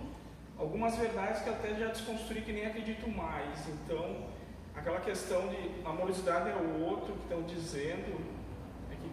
algumas 0.59 0.99
verdades 0.99 1.41
que 1.41 1.49
até 1.49 1.75
já 1.77 1.87
desconstruí 1.87 2.43
que 2.43 2.53
nem 2.53 2.67
acredito 2.67 3.09
mais. 3.09 3.67
Então, 3.69 4.35
aquela 4.75 5.01
questão 5.01 5.49
de 5.49 5.71
amorosidade 5.85 6.51
é 6.51 6.55
o 6.55 6.83
outro 6.83 7.13
que 7.15 7.23
estão 7.23 7.43
dizendo, 7.43 8.35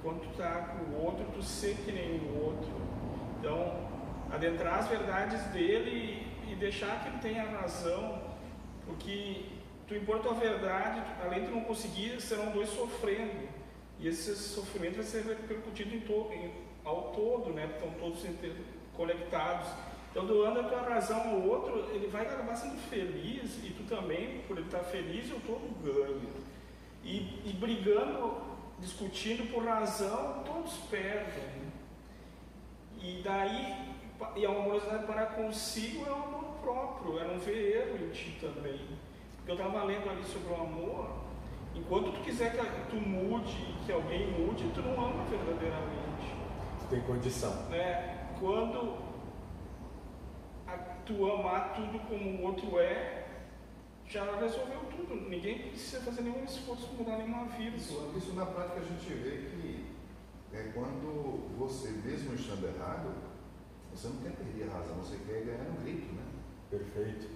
quando 0.01 0.21
tu 0.21 0.31
está 0.31 0.51
com 0.51 0.91
o 0.91 1.05
outro, 1.05 1.25
tu 1.33 1.43
ser 1.43 1.75
que 1.77 1.91
nem 1.91 2.19
o 2.19 2.43
outro. 2.43 2.69
Então, 3.39 3.89
adentrar 4.31 4.79
as 4.79 4.87
verdades 4.87 5.41
dele 5.47 6.27
e, 6.47 6.55
deixar 6.55 7.01
que 7.01 7.09
ele 7.09 7.17
tenha 7.19 7.43
razão, 7.43 8.21
porque 8.85 9.45
tu 9.87 9.95
impor 9.95 10.19
tua 10.19 10.33
verdade, 10.33 11.01
além 11.23 11.45
de 11.45 11.51
não 11.51 11.61
conseguir, 11.61 12.21
serão 12.21 12.51
dois 12.51 12.69
sofrendo. 12.69 13.49
E 13.99 14.07
esse 14.07 14.35
sofrimento 14.35 14.95
vai 14.95 15.03
ser 15.03 15.23
repercutido 15.23 15.95
em 15.95 16.01
to, 16.01 16.29
em, 16.31 16.51
ao 16.83 17.11
todo, 17.13 17.51
né? 17.51 17.65
Estão 17.65 17.89
todos 17.99 18.23
conectados. 18.95 19.67
Então, 20.11 20.25
doando 20.25 20.59
a 20.59 20.63
tua 20.63 20.81
razão 20.81 21.21
ao 21.21 21.41
outro, 21.41 21.89
ele 21.93 22.07
vai 22.07 22.23
acabar 22.23 22.53
sendo 22.53 22.77
feliz 22.89 23.57
e 23.63 23.69
tu 23.69 23.83
também, 23.83 24.41
por 24.41 24.57
ele 24.57 24.65
estar 24.65 24.83
feliz, 24.83 25.29
eu 25.29 25.39
todo 25.47 25.73
ganho. 25.81 26.29
E, 27.03 27.41
e 27.45 27.55
brigando 27.57 28.51
discutindo 28.81 29.49
por 29.53 29.63
razão, 29.63 30.43
todos 30.45 30.73
perdem. 30.89 31.71
E 32.99 33.21
daí, 33.23 33.95
e 34.35 34.45
a 34.45 34.49
amorosidade 34.49 35.05
para 35.05 35.27
consigo 35.27 36.05
é 36.05 36.11
o 36.11 36.15
amor 36.15 36.43
próprio, 36.61 37.19
é 37.19 37.27
não 37.27 37.39
ver 37.39 37.77
erro 37.77 38.05
em 38.05 38.09
ti 38.09 38.37
também. 38.41 38.79
Eu 39.47 39.55
estava 39.55 39.83
lendo 39.83 40.09
ali 40.09 40.23
sobre 40.25 40.51
o 40.51 40.55
amor, 40.55 41.09
enquanto 41.73 42.11
tu 42.11 42.21
quiser 42.21 42.51
que 42.51 42.89
tu 42.89 42.97
mude, 42.97 43.75
que 43.85 43.91
alguém 43.91 44.27
mude, 44.31 44.69
tu 44.73 44.81
não 44.81 44.93
ama 44.93 45.23
verdadeiramente. 45.23 46.35
Tem 46.89 47.01
condição. 47.01 47.71
É, 47.71 48.25
quando 48.39 49.10
tu 51.11 51.31
amar 51.31 51.73
tudo 51.75 51.99
como 52.07 52.29
o 52.29 52.43
outro 52.43 52.79
é, 52.79 53.25
já 54.07 54.23
resolveu 54.39 54.79
tudo. 54.95 55.29
Ninguém 55.29 55.69
precisa 55.69 56.01
fazer 56.01 56.21
nenhum 56.21 56.43
esforço 56.43 56.87
para 56.87 56.97
mudar 56.97 57.17
nenhuma 57.17 57.45
vida. 57.45 57.75
Isso, 57.75 58.13
isso 58.17 58.33
na 58.33 58.45
prática 58.45 58.79
a 58.79 58.83
gente 58.83 59.13
vê 59.13 59.49
que 59.49 59.85
é 60.53 60.71
quando 60.73 61.57
você, 61.57 61.89
mesmo 61.89 62.33
estando 62.35 62.67
errado, 62.67 63.13
você 63.93 64.07
não 64.07 64.17
quer 64.17 64.31
perder 64.31 64.69
a 64.69 64.77
razão, 64.77 64.95
você 64.97 65.17
quer 65.25 65.43
ganhar 65.43 65.69
um 65.69 65.83
grito, 65.83 66.13
né? 66.13 66.23
Perfeito. 66.69 67.29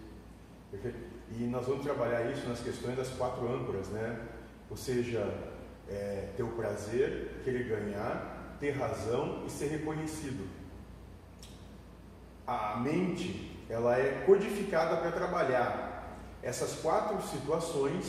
Perfeito. 0.71 0.97
E 1.31 1.43
nós 1.43 1.65
vamos 1.65 1.83
trabalhar 1.83 2.29
isso 2.31 2.47
nas 2.47 2.61
questões 2.61 2.95
das 2.95 3.09
quatro 3.09 3.47
âncoras, 3.47 3.89
né? 3.89 4.27
Ou 4.69 4.77
seja, 4.77 5.53
é, 5.89 6.29
ter 6.35 6.43
o 6.43 6.51
prazer, 6.51 7.41
querer 7.43 7.67
ganhar, 7.67 8.57
ter 8.59 8.71
razão 8.71 9.43
e 9.45 9.49
ser 9.49 9.67
reconhecido. 9.67 10.47
A 12.47 12.77
mente, 12.77 13.54
ela 13.69 13.97
é 13.97 14.23
codificada 14.25 14.97
para 14.97 15.11
trabalhar 15.11 16.17
essas 16.43 16.73
quatro 16.75 17.21
situações 17.27 18.05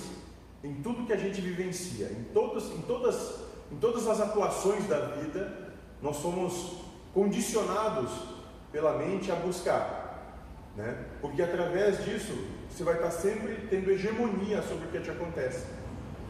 em 0.62 0.74
tudo 0.82 1.06
que 1.06 1.12
a 1.12 1.16
gente 1.16 1.40
vivencia, 1.40 2.06
em, 2.06 2.24
todos, 2.34 2.70
em, 2.72 2.82
todas, 2.82 3.40
em 3.72 3.76
todas 3.76 4.06
as 4.06 4.20
atuações 4.20 4.86
da 4.86 4.98
vida, 5.06 5.74
nós 6.02 6.16
somos 6.16 6.82
condicionados 7.14 8.10
pela 8.70 8.98
mente 8.98 9.32
a 9.32 9.36
buscar, 9.36 10.42
né? 10.76 11.04
porque 11.20 11.42
através 11.42 12.04
disso 12.04 12.34
você 12.68 12.84
vai 12.84 12.96
estar 12.96 13.10
sempre 13.10 13.66
tendo 13.70 13.90
hegemonia 13.90 14.60
sobre 14.62 14.86
o 14.86 14.88
que 14.90 15.00
te 15.00 15.10
acontece. 15.10 15.64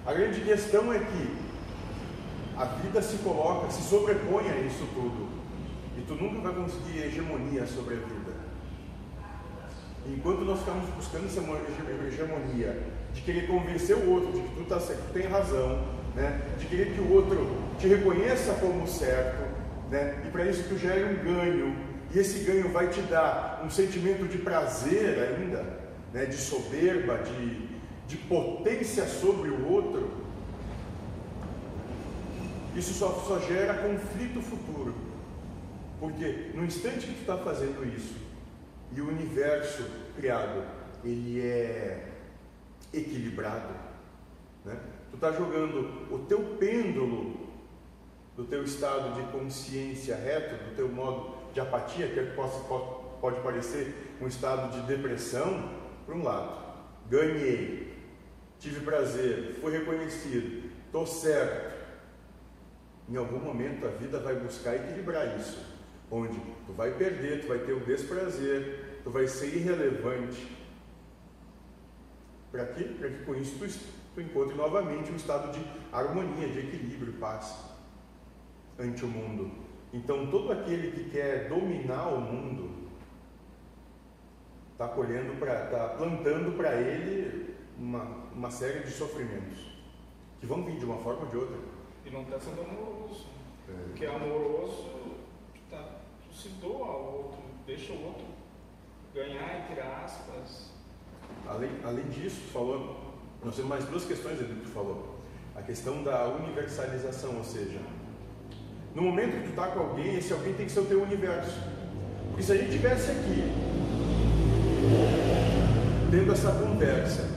A 0.04 0.14
grande 0.14 0.40
questão 0.42 0.92
é 0.92 1.00
que 1.00 1.36
a 2.56 2.64
vida 2.66 3.02
se 3.02 3.18
coloca, 3.18 3.70
se 3.70 3.82
sobrepõe 3.82 4.48
a 4.48 4.58
isso 4.60 4.86
tudo, 4.94 5.28
e 5.98 6.02
tu 6.02 6.14
nunca 6.14 6.40
vai 6.40 6.62
conseguir 6.62 7.00
hegemonia 7.00 7.66
sobre 7.66 7.94
a 7.94 7.98
vida. 7.98 8.25
Enquanto 10.08 10.44
nós 10.44 10.60
ficamos 10.60 10.88
buscando 10.90 11.26
essa 11.26 11.40
hegemonia 12.06 12.82
de 13.12 13.22
querer 13.22 13.46
convencer 13.46 13.96
o 13.96 14.10
outro 14.10 14.32
de 14.32 14.40
que 14.40 14.54
tu 14.56 14.64
tá 14.64 14.78
tu 14.78 15.12
tem 15.12 15.26
razão, 15.26 15.84
né? 16.14 16.40
de 16.58 16.66
querer 16.66 16.94
que 16.94 17.00
o 17.00 17.12
outro 17.12 17.46
te 17.78 17.88
reconheça 17.88 18.54
como 18.54 18.86
certo, 18.86 19.44
né? 19.90 20.22
e 20.26 20.30
para 20.30 20.44
isso 20.44 20.64
tu 20.68 20.78
gere 20.78 21.04
um 21.04 21.24
ganho, 21.24 21.76
e 22.14 22.18
esse 22.18 22.44
ganho 22.44 22.70
vai 22.70 22.88
te 22.88 23.00
dar 23.02 23.62
um 23.64 23.70
sentimento 23.70 24.28
de 24.28 24.38
prazer 24.38 25.18
ainda, 25.18 25.64
né? 26.12 26.24
de 26.26 26.36
soberba, 26.36 27.18
de, 27.18 27.68
de 28.06 28.16
potência 28.16 29.06
sobre 29.06 29.50
o 29.50 29.68
outro, 29.68 30.08
isso 32.76 32.92
só, 32.92 33.24
só 33.26 33.40
gera 33.40 33.74
conflito 33.74 34.40
futuro. 34.40 34.94
Porque 35.98 36.50
no 36.54 36.64
instante 36.64 37.06
que 37.06 37.14
tu 37.14 37.20
está 37.20 37.38
fazendo 37.38 37.82
isso, 37.96 38.25
e 38.96 39.00
o 39.00 39.08
universo 39.08 39.84
criado, 40.16 40.64
ele 41.04 41.40
é 41.42 42.12
equilibrado. 42.92 43.74
Né? 44.64 44.74
Tu 45.10 45.16
está 45.16 45.30
jogando 45.32 46.10
o 46.10 46.20
teu 46.26 46.56
pêndulo 46.58 47.46
do 48.34 48.44
teu 48.44 48.64
estado 48.64 49.14
de 49.14 49.30
consciência 49.30 50.16
reto, 50.16 50.64
do 50.64 50.74
teu 50.74 50.88
modo 50.88 51.36
de 51.52 51.60
apatia, 51.60 52.08
que 52.08 52.20
pode, 52.34 52.52
pode 53.20 53.40
parecer 53.40 54.16
um 54.20 54.26
estado 54.26 54.72
de 54.72 54.86
depressão, 54.86 55.76
para 56.06 56.14
um 56.14 56.22
lado. 56.22 56.64
Ganhei, 57.10 57.94
tive 58.58 58.80
prazer, 58.80 59.58
fui 59.60 59.72
reconhecido, 59.72 60.70
estou 60.86 61.06
certo. 61.06 61.76
Em 63.08 63.16
algum 63.16 63.38
momento 63.38 63.86
a 63.86 63.90
vida 63.90 64.18
vai 64.20 64.34
buscar 64.36 64.74
equilibrar 64.74 65.38
isso 65.38 65.75
onde 66.10 66.38
tu 66.66 66.72
vai 66.72 66.92
perder, 66.92 67.42
tu 67.42 67.48
vai 67.48 67.58
ter 67.58 67.72
o 67.72 67.80
desprazer, 67.80 69.00
tu 69.02 69.10
vai 69.10 69.26
ser 69.26 69.54
irrelevante. 69.54 70.46
Para 72.50 72.66
quê? 72.66 72.84
Para 72.84 73.10
que 73.10 73.24
com 73.24 73.34
isso 73.34 73.58
tu, 73.58 73.66
tu 74.14 74.20
encontre 74.20 74.56
novamente 74.56 75.10
um 75.10 75.16
estado 75.16 75.52
de 75.52 75.64
harmonia, 75.92 76.48
de 76.48 76.60
equilíbrio, 76.60 77.14
paz 77.14 77.76
ante 78.78 79.04
o 79.04 79.08
mundo. 79.08 79.50
Então, 79.92 80.30
todo 80.30 80.52
aquele 80.52 80.92
que 80.92 81.10
quer 81.10 81.48
dominar 81.48 82.08
o 82.08 82.20
mundo 82.20 82.86
está 84.72 84.88
colhendo 84.88 85.38
para, 85.38 85.64
está 85.64 85.88
plantando 85.88 86.56
para 86.56 86.74
ele 86.74 87.54
uma, 87.78 88.04
uma 88.34 88.50
série 88.50 88.80
de 88.80 88.90
sofrimentos 88.90 89.76
que 90.38 90.46
vão 90.46 90.64
vir 90.64 90.78
de 90.78 90.84
uma 90.84 90.98
forma 90.98 91.22
ou 91.22 91.26
de 91.28 91.36
outra. 91.36 91.56
E 92.04 92.10
não 92.10 92.22
está 92.22 92.38
sendo 92.38 92.60
amoroso. 92.60 93.26
É. 93.68 93.72
Porque 93.88 94.06
amoroso, 94.06 94.84
tá, 94.84 94.98
tu 95.02 95.15
se 96.36 96.48
doa 96.60 96.86
ao 96.86 97.14
outro, 97.14 97.38
deixa 97.66 97.92
o 97.92 98.04
outro 98.04 98.26
ganhar, 99.14 99.60
entre 99.60 99.80
aspas. 99.80 100.70
Além, 101.48 101.70
além 101.82 102.04
disso, 102.08 102.40
falou, 102.52 103.14
nós 103.42 103.56
temos 103.56 103.70
mais 103.70 103.84
duas 103.86 104.04
questões 104.04 104.38
ali 104.38 104.54
que 104.54 104.66
tu 104.66 104.68
falou. 104.68 105.16
A 105.54 105.62
questão 105.62 106.02
da 106.02 106.28
universalização, 106.28 107.38
ou 107.38 107.44
seja, 107.44 107.80
no 108.94 109.02
momento 109.02 109.38
que 109.38 109.44
tu 109.44 109.50
está 109.50 109.68
com 109.68 109.80
alguém, 109.80 110.16
esse 110.16 110.32
alguém 110.32 110.52
tem 110.52 110.66
que 110.66 110.72
ser 110.72 110.80
o 110.80 110.86
teu 110.86 111.02
universo. 111.02 111.58
Porque 112.28 112.42
se 112.42 112.52
a 112.52 112.56
gente 112.56 112.72
tivesse 112.72 113.10
aqui, 113.12 113.52
tendo 116.10 116.32
essa 116.32 116.52
conversa, 116.52 117.30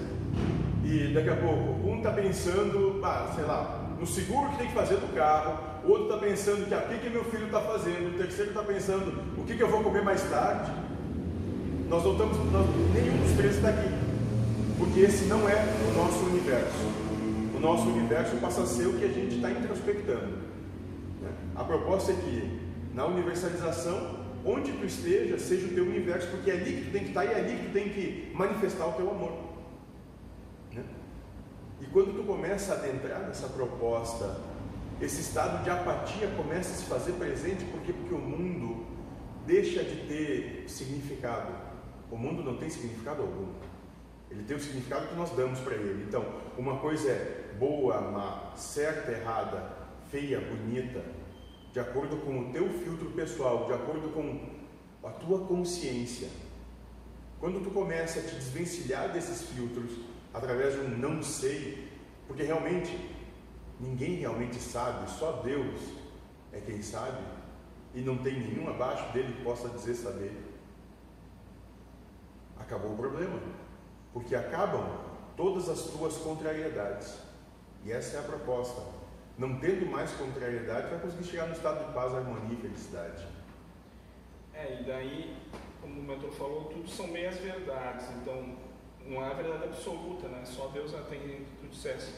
e 0.83 1.13
daqui 1.13 1.29
a 1.29 1.37
pouco 1.37 1.87
um 1.87 1.97
está 1.97 2.11
pensando, 2.11 2.99
ah, 3.03 3.31
sei 3.33 3.45
lá, 3.45 3.88
no 3.99 4.07
seguro 4.07 4.49
que 4.49 4.57
tem 4.57 4.67
que 4.67 4.73
fazer 4.73 4.95
do 4.95 5.13
carro, 5.13 5.59
o 5.83 5.89
outro 5.89 6.05
está 6.05 6.17
pensando 6.17 6.65
que 6.65 6.73
ah, 6.73 6.87
o 6.89 6.99
que, 6.99 7.09
meu 7.09 7.23
filho 7.25 7.45
está 7.47 7.59
fazendo, 7.59 8.15
o 8.15 8.17
terceiro 8.17 8.51
está 8.51 8.63
pensando 8.63 9.13
o 9.37 9.43
que, 9.43 9.55
que 9.55 9.61
eu 9.61 9.69
vou 9.69 9.83
comer 9.83 10.01
mais 10.01 10.21
tarde. 10.29 10.71
Nós 11.89 12.03
não 12.03 12.13
estamos, 12.13 12.37
nós, 12.51 12.65
nenhum 12.93 13.17
dos 13.17 13.35
três 13.35 13.55
está 13.55 13.69
aqui, 13.69 13.89
porque 14.77 15.01
esse 15.01 15.25
não 15.25 15.49
é 15.49 15.55
o 15.89 15.97
nosso 15.97 16.19
universo. 16.25 17.09
O 17.55 17.59
nosso 17.59 17.89
universo 17.89 18.37
passa 18.37 18.61
a 18.61 18.65
ser 18.65 18.87
o 18.87 18.93
que 18.93 19.03
a 19.03 19.09
gente 19.09 19.35
está 19.35 19.51
introspectando. 19.51 20.37
Né? 21.21 21.29
A 21.55 21.63
proposta 21.65 22.13
é 22.13 22.15
que 22.15 22.59
na 22.93 23.05
universalização, 23.05 24.19
onde 24.45 24.71
tu 24.71 24.85
esteja, 24.85 25.37
seja 25.37 25.67
o 25.67 25.69
teu 25.71 25.83
universo, 25.83 26.27
porque 26.29 26.51
é 26.51 26.53
ali 26.53 26.73
que 26.73 26.85
tu 26.85 26.91
tem 26.91 27.01
que 27.03 27.09
estar 27.09 27.25
e 27.25 27.29
é 27.29 27.35
ali 27.35 27.57
que 27.57 27.65
tu 27.65 27.73
tem 27.73 27.89
que 27.89 28.31
manifestar 28.33 28.87
o 28.87 28.93
teu 28.93 29.09
amor. 29.09 29.48
E 31.81 31.85
quando 31.87 32.15
tu 32.15 32.23
começa 32.23 32.73
a 32.73 32.77
adentrar 32.77 33.21
nessa 33.21 33.47
proposta, 33.47 34.39
esse 35.01 35.21
estado 35.21 35.63
de 35.63 35.69
apatia 35.69 36.27
começa 36.35 36.71
a 36.71 36.75
se 36.75 36.85
fazer 36.85 37.13
presente 37.13 37.63
porque, 37.65 37.93
porque 37.93 38.13
o 38.13 38.19
mundo 38.19 38.85
deixa 39.45 39.83
de 39.83 40.07
ter 40.07 40.65
significado. 40.67 41.53
O 42.11 42.17
mundo 42.17 42.43
não 42.43 42.57
tem 42.57 42.69
significado 42.69 43.21
algum. 43.21 43.53
Ele 44.29 44.43
tem 44.43 44.57
o 44.57 44.59
significado 44.59 45.07
que 45.07 45.15
nós 45.15 45.31
damos 45.31 45.59
para 45.59 45.75
ele. 45.75 46.03
Então, 46.07 46.23
uma 46.57 46.77
coisa 46.79 47.09
é 47.09 47.55
boa, 47.57 48.01
má, 48.01 48.53
certa, 48.55 49.11
errada, 49.11 49.77
feia, 50.11 50.39
bonita, 50.39 51.03
de 51.71 51.79
acordo 51.79 52.17
com 52.17 52.39
o 52.39 52.51
teu 52.51 52.69
filtro 52.69 53.09
pessoal, 53.11 53.65
de 53.65 53.73
acordo 53.73 54.09
com 54.09 55.07
a 55.07 55.11
tua 55.11 55.45
consciência. 55.45 56.27
Quando 57.39 57.63
tu 57.63 57.71
começa 57.71 58.19
a 58.19 58.23
te 58.23 58.35
desvencilhar 58.35 59.11
desses 59.11 59.49
filtros, 59.49 59.91
através 60.33 60.73
de 60.73 60.81
um 60.81 60.97
não 60.97 61.21
sei, 61.23 61.91
porque 62.27 62.43
realmente 62.43 63.15
ninguém 63.79 64.15
realmente 64.15 64.59
sabe, 64.59 65.09
só 65.09 65.41
Deus 65.43 65.79
é 66.51 66.59
quem 66.59 66.81
sabe, 66.81 67.17
e 67.93 68.01
não 68.01 68.17
tem 68.17 68.39
nenhum 68.39 68.69
abaixo 68.69 69.11
dele 69.13 69.33
que 69.33 69.43
possa 69.43 69.69
dizer 69.69 69.95
saber. 69.95 70.31
Acabou 72.59 72.93
o 72.93 72.97
problema, 72.97 73.39
porque 74.13 74.35
acabam 74.35 74.85
todas 75.35 75.69
as 75.69 75.83
tuas 75.83 76.17
contrariedades, 76.17 77.17
e 77.83 77.91
essa 77.91 78.17
é 78.17 78.19
a 78.19 78.23
proposta. 78.23 78.81
Não 79.37 79.57
tendo 79.57 79.85
mais 79.85 80.11
contrariedade, 80.11 80.89
vai 80.89 80.99
conseguir 80.99 81.23
chegar 81.23 81.47
no 81.47 81.53
estado 81.53 81.87
de 81.87 81.93
paz, 81.93 82.13
harmonia 82.13 82.57
e 82.57 82.61
felicidade. 82.61 83.25
É, 84.53 84.81
e 84.81 84.83
daí, 84.83 85.37
como 85.81 86.01
o 86.01 86.03
mentor 86.03 86.31
falou, 86.31 86.65
tudo 86.65 86.89
são 86.89 87.07
meias 87.07 87.37
verdades. 87.37 88.05
Então, 88.21 88.57
não 89.09 89.21
a 89.21 89.33
verdade 89.33 89.63
absoluta, 89.63 90.27
né? 90.27 90.43
Só 90.45 90.67
Deus 90.67 90.93
tem 91.09 91.19
que 91.19 91.45
tu 91.59 91.67
dissesse. 91.67 92.13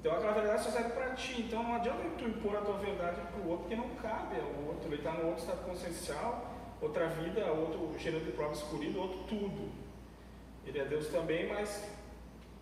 Então 0.00 0.12
aquela 0.12 0.32
verdade 0.32 0.62
só 0.64 0.70
serve 0.70 0.90
para 0.90 1.14
ti. 1.14 1.42
Então 1.42 1.62
não 1.62 1.76
adianta 1.76 2.02
tu 2.18 2.24
impor 2.24 2.56
a 2.56 2.60
tua 2.60 2.78
verdade 2.78 3.20
para 3.20 3.40
o 3.40 3.48
outro, 3.48 3.66
porque 3.66 3.76
não 3.76 3.88
cabe 3.96 4.36
ao 4.40 4.66
outro. 4.66 4.88
Ele 4.88 4.96
está 4.96 5.12
no 5.12 5.28
outro 5.28 5.42
estado 5.42 5.64
consciencial, 5.64 6.54
outra 6.80 7.06
vida, 7.08 7.46
outro 7.52 7.96
gênero 7.98 8.24
de 8.24 8.32
prova 8.32 8.52
escolhido, 8.52 9.00
outro 9.00 9.20
tudo. 9.28 9.70
Ele 10.66 10.80
é 10.80 10.84
Deus 10.84 11.06
também, 11.08 11.48
mas 11.48 11.88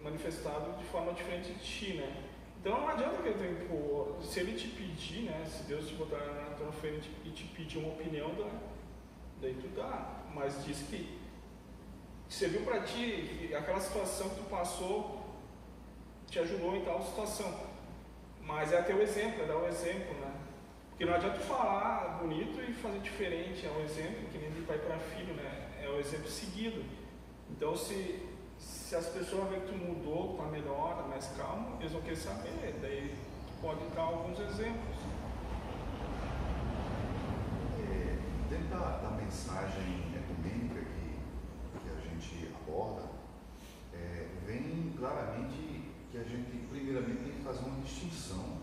manifestado 0.03 0.77
de 0.79 0.85
forma 0.85 1.14
diferente 1.14 1.53
de 1.53 1.59
ti, 1.59 1.94
né? 1.94 2.22
Então 2.61 2.81
não 2.81 2.88
adianta 2.88 3.22
que 3.22 3.29
ele 3.29 3.64
impor. 3.64 4.16
Se 4.22 4.40
ele 4.40 4.59
te 4.59 4.68
pedir, 4.68 5.22
né? 5.22 5.44
Se 5.46 5.62
Deus 5.64 5.88
te 5.88 5.94
botar 5.94 6.18
na 6.18 6.55
tua 6.57 6.70
frente 6.72 7.11
e 7.24 7.31
te 7.31 7.44
pedir 7.44 7.79
uma 7.79 7.88
opinião, 7.88 8.31
daí 9.40 9.55
tu 9.55 9.68
dá. 9.68 10.22
Mas 10.35 10.64
diz 10.64 10.83
que 10.83 11.24
serviu 12.35 12.62
para 12.62 12.81
ti, 12.81 13.51
aquela 13.57 13.81
situação 13.81 14.29
que 14.31 14.37
tu 14.37 14.51
passou 14.51 15.23
te 16.27 16.40
ajudou 16.40 16.75
em 16.75 16.85
tal 16.85 17.01
situação. 17.01 17.55
Mas 18.42 18.73
é 18.73 18.83
teu 18.83 19.01
exemplo, 19.01 19.44
é 19.44 19.47
dar 19.47 19.57
o 19.57 19.64
um 19.64 19.68
exemplo, 19.68 20.12
né? 20.20 20.33
Porque 20.90 21.05
não 21.05 21.14
adianta 21.14 21.38
tu 21.38 21.44
falar 21.44 22.18
bonito 22.20 22.61
e 22.61 22.73
fazer 22.75 22.99
diferente, 22.99 23.64
é 23.64 23.70
o 23.70 23.79
um 23.79 23.85
exemplo, 23.85 24.29
que 24.31 24.38
nem 24.38 24.51
de 24.51 24.62
pai 24.62 24.79
para 24.79 24.99
filho, 24.99 25.33
né? 25.35 25.70
É 25.81 25.88
o 25.88 26.01
exemplo 26.01 26.29
seguido. 26.29 26.85
Então, 27.51 27.77
se, 27.77 28.20
se 28.59 28.97
as 28.97 29.07
pessoas 29.07 29.49
veem 29.49 29.61
que 29.61 29.68
tu 29.68 29.79
mudou, 29.79 30.37
tá 30.37 30.44
melhor, 30.44 30.97
tá 30.97 31.03
mais 31.05 31.27
calmo, 31.37 31.77
eles 31.79 31.92
vão 31.92 32.03
querer 32.03 32.16
saber. 32.16 32.75
Daí 32.81 33.14
tu 33.47 33.53
pode 33.62 33.85
dar 33.94 34.03
alguns 34.03 34.38
exemplos. 34.40 34.97
É, 37.79 38.16
dentro 38.51 38.68
da, 38.77 38.99
da 38.99 39.11
mensagem 39.11 40.03
ecumênica 40.16 40.85
aborda, 42.75 43.09
é, 43.92 44.27
vem 44.47 44.92
claramente 44.99 45.92
que 46.11 46.18
a 46.18 46.25
gente, 46.25 46.66
primeiramente, 46.68 47.23
tem 47.23 47.33
que 47.33 47.42
fazer 47.42 47.64
uma 47.64 47.81
distinção 47.81 48.59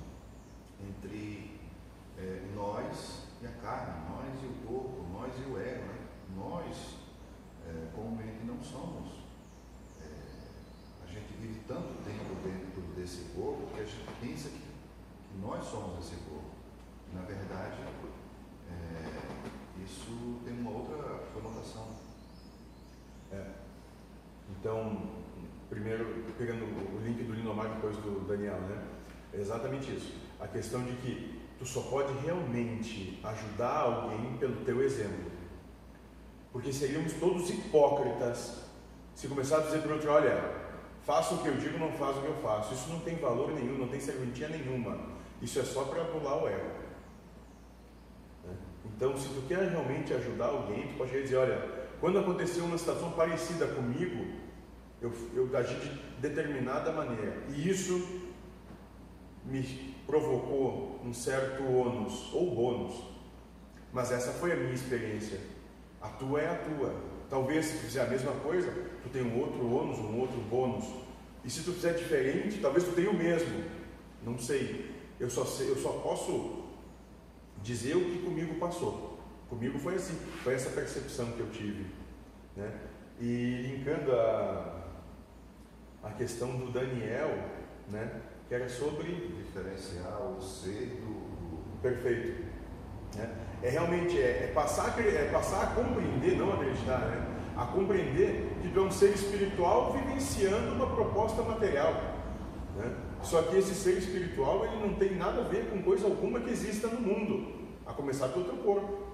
entre 0.81 1.59
é, 2.17 2.51
nós 2.53 3.27
e 3.41 3.47
a 3.47 3.51
carne, 3.61 4.09
nós 4.09 4.43
e 4.43 4.47
o 4.47 4.67
corpo, 4.67 5.05
nós 5.13 5.33
e 5.37 5.49
o 5.49 5.59
ego. 5.59 5.85
Né? 5.85 6.07
Nós, 6.35 6.95
é, 7.67 7.87
comumente, 7.95 8.43
não 8.45 8.61
somos. 8.63 9.21
É, 10.01 11.05
a 11.05 11.07
gente 11.07 11.33
vive 11.39 11.61
tanto 11.67 12.03
tempo 12.03 12.35
dentro 12.43 12.81
desse 12.95 13.33
corpo 13.35 13.67
que 13.73 13.81
a 13.81 13.85
gente 13.85 14.05
pensa 14.19 14.49
que, 14.49 14.57
que 14.57 15.37
nós 15.41 15.63
somos 15.65 16.05
esse 16.05 16.15
corpo. 16.23 16.51
Na 17.13 17.21
verdade, 17.21 17.81
é, 18.69 19.83
isso 19.83 20.39
tem 20.45 20.59
uma 20.59 20.71
outra 20.71 21.27
conotação. 21.33 21.87
É. 23.31 23.61
Então, 24.71 25.01
primeiro, 25.69 26.23
pegando 26.37 26.63
o 26.63 27.01
link 27.03 27.21
do 27.23 27.33
Linomar 27.33 27.67
depois 27.67 27.97
do 27.97 28.25
Daniel, 28.25 28.55
né? 28.61 28.81
É 29.33 29.41
exatamente 29.41 29.93
isso. 29.93 30.13
A 30.39 30.47
questão 30.47 30.81
de 30.85 30.93
que 30.93 31.41
tu 31.59 31.65
só 31.65 31.81
pode 31.81 32.13
realmente 32.19 33.19
ajudar 33.21 33.79
alguém 33.79 34.37
pelo 34.37 34.63
teu 34.63 34.81
exemplo. 34.81 35.29
Porque 36.53 36.71
seríamos 36.71 37.11
todos 37.13 37.49
hipócritas 37.49 38.63
se 39.13 39.27
começar 39.27 39.57
a 39.57 39.59
dizer 39.63 39.81
para 39.81 39.91
o 39.91 39.93
outro, 39.95 40.09
olha, 40.09 40.41
faça 41.03 41.33
o 41.33 41.39
que 41.39 41.49
eu 41.49 41.57
digo, 41.57 41.77
não 41.77 41.91
faz 41.91 42.15
o 42.15 42.21
que 42.21 42.27
eu 42.27 42.35
faço. 42.35 42.73
Isso 42.73 42.89
não 42.89 43.01
tem 43.01 43.17
valor 43.17 43.51
nenhum, 43.51 43.77
não 43.77 43.89
tem 43.89 43.99
serventia 43.99 44.47
nenhuma. 44.47 44.97
Isso 45.41 45.59
é 45.59 45.63
só 45.63 45.83
para 45.83 46.03
anular 46.03 46.41
o 46.41 46.47
ego. 46.47 46.71
Né? 48.45 48.55
Então, 48.85 49.17
se 49.17 49.27
tu 49.27 49.45
quer 49.49 49.69
realmente 49.69 50.13
ajudar 50.13 50.45
alguém, 50.45 50.87
tu 50.87 50.97
pode 50.97 51.11
dizer, 51.11 51.35
olha, 51.35 51.81
quando 51.99 52.19
aconteceu 52.19 52.63
uma 52.63 52.77
situação 52.77 53.11
parecida 53.11 53.67
comigo, 53.67 54.40
eu, 55.01 55.11
eu 55.33 55.57
agi 55.57 55.75
de 55.75 55.89
determinada 56.21 56.91
maneira. 56.91 57.43
E 57.49 57.67
isso 57.67 58.21
me 59.43 59.95
provocou 60.05 61.01
um 61.03 61.13
certo 61.13 61.63
ônus 61.63 62.31
ou 62.33 62.53
bônus. 62.53 63.03
Mas 63.91 64.11
essa 64.11 64.31
foi 64.33 64.51
a 64.53 64.55
minha 64.55 64.73
experiência. 64.73 65.39
A 65.99 66.07
tua 66.09 66.41
é 66.41 66.49
a 66.49 66.55
tua. 66.55 66.95
Talvez 67.29 67.65
se 67.65 67.77
tu 67.77 67.85
fizer 67.85 68.01
a 68.01 68.07
mesma 68.07 68.31
coisa, 68.33 68.71
tu 69.01 69.09
tenha 69.09 69.25
um 69.25 69.39
outro 69.39 69.65
ônus, 69.65 69.97
um 69.97 70.19
outro 70.19 70.37
bônus. 70.41 70.85
E 71.43 71.49
se 71.49 71.63
tu 71.63 71.71
fizer 71.71 71.93
diferente, 71.93 72.59
talvez 72.59 72.83
tu 72.83 72.91
tenha 72.91 73.09
o 73.09 73.17
mesmo. 73.17 73.63
Não 74.23 74.37
sei. 74.37 74.91
Eu 75.19 75.29
só, 75.29 75.45
sei, 75.45 75.69
eu 75.69 75.77
só 75.77 75.89
posso 75.93 76.65
dizer 77.63 77.95
o 77.95 78.05
que 78.05 78.19
comigo 78.19 78.55
passou. 78.59 79.19
Comigo 79.49 79.79
foi 79.79 79.95
assim, 79.95 80.15
foi 80.43 80.53
essa 80.53 80.69
percepção 80.69 81.31
que 81.31 81.39
eu 81.39 81.49
tive. 81.49 81.85
Né? 82.55 82.71
E 83.19 83.61
linkando 83.63 84.13
a, 84.13 84.80
a 86.03 86.09
questão 86.09 86.55
do 86.57 86.71
Daniel, 86.71 87.37
né? 87.89 88.21
que 88.47 88.55
era 88.55 88.67
sobre. 88.69 89.31
Diferenciar 89.37 90.21
o 90.21 90.41
ser 90.41 91.01
do. 91.01 91.81
Perfeito. 91.81 92.43
Né? 93.15 93.29
É 93.63 93.69
realmente 93.69 94.17
é, 94.17 94.45
é, 94.45 94.51
passar, 94.53 94.97
é 94.99 95.29
passar 95.31 95.63
a 95.63 95.67
compreender, 95.67 96.37
não 96.37 96.53
acreditar, 96.53 96.99
né? 96.99 97.27
a 97.57 97.65
compreender 97.65 98.49
que 98.61 98.69
tu 98.69 98.79
é 98.79 98.83
um 98.83 98.91
ser 98.91 99.09
espiritual 99.09 99.93
vivenciando 99.93 100.73
uma 100.73 100.87
proposta 100.95 101.41
material. 101.41 101.93
Né? 102.75 102.95
Só 103.21 103.41
que 103.43 103.57
esse 103.57 103.75
ser 103.75 103.97
espiritual 103.97 104.65
ele 104.65 104.87
não 104.87 104.95
tem 104.95 105.15
nada 105.15 105.41
a 105.41 105.43
ver 105.43 105.69
com 105.69 105.81
coisa 105.83 106.05
alguma 106.05 106.39
que 106.39 106.49
exista 106.49 106.87
no 106.87 107.01
mundo, 107.01 107.53
a 107.85 107.93
começar 107.93 108.29
pelo 108.29 108.45
teu 108.45 108.57
corpo. 108.57 109.11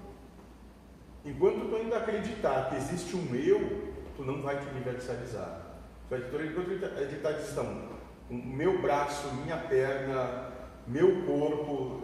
Enquanto 1.24 1.68
tu 1.68 1.76
ainda 1.76 1.98
acreditar 1.98 2.70
que 2.70 2.76
existe 2.76 3.16
um 3.16 3.34
eu, 3.34 3.92
tu 4.16 4.24
não 4.24 4.40
vai 4.40 4.58
te 4.58 4.66
universalizar. 4.68 5.67
Tu 6.08 6.16
vai 6.16 6.20
acreditar 6.20 7.34
que 7.34 7.42
estão 7.42 7.98
o 8.30 8.34
meu 8.34 8.80
braço, 8.80 9.32
minha 9.34 9.56
perna, 9.56 10.52
meu 10.86 11.24
corpo, 11.24 12.02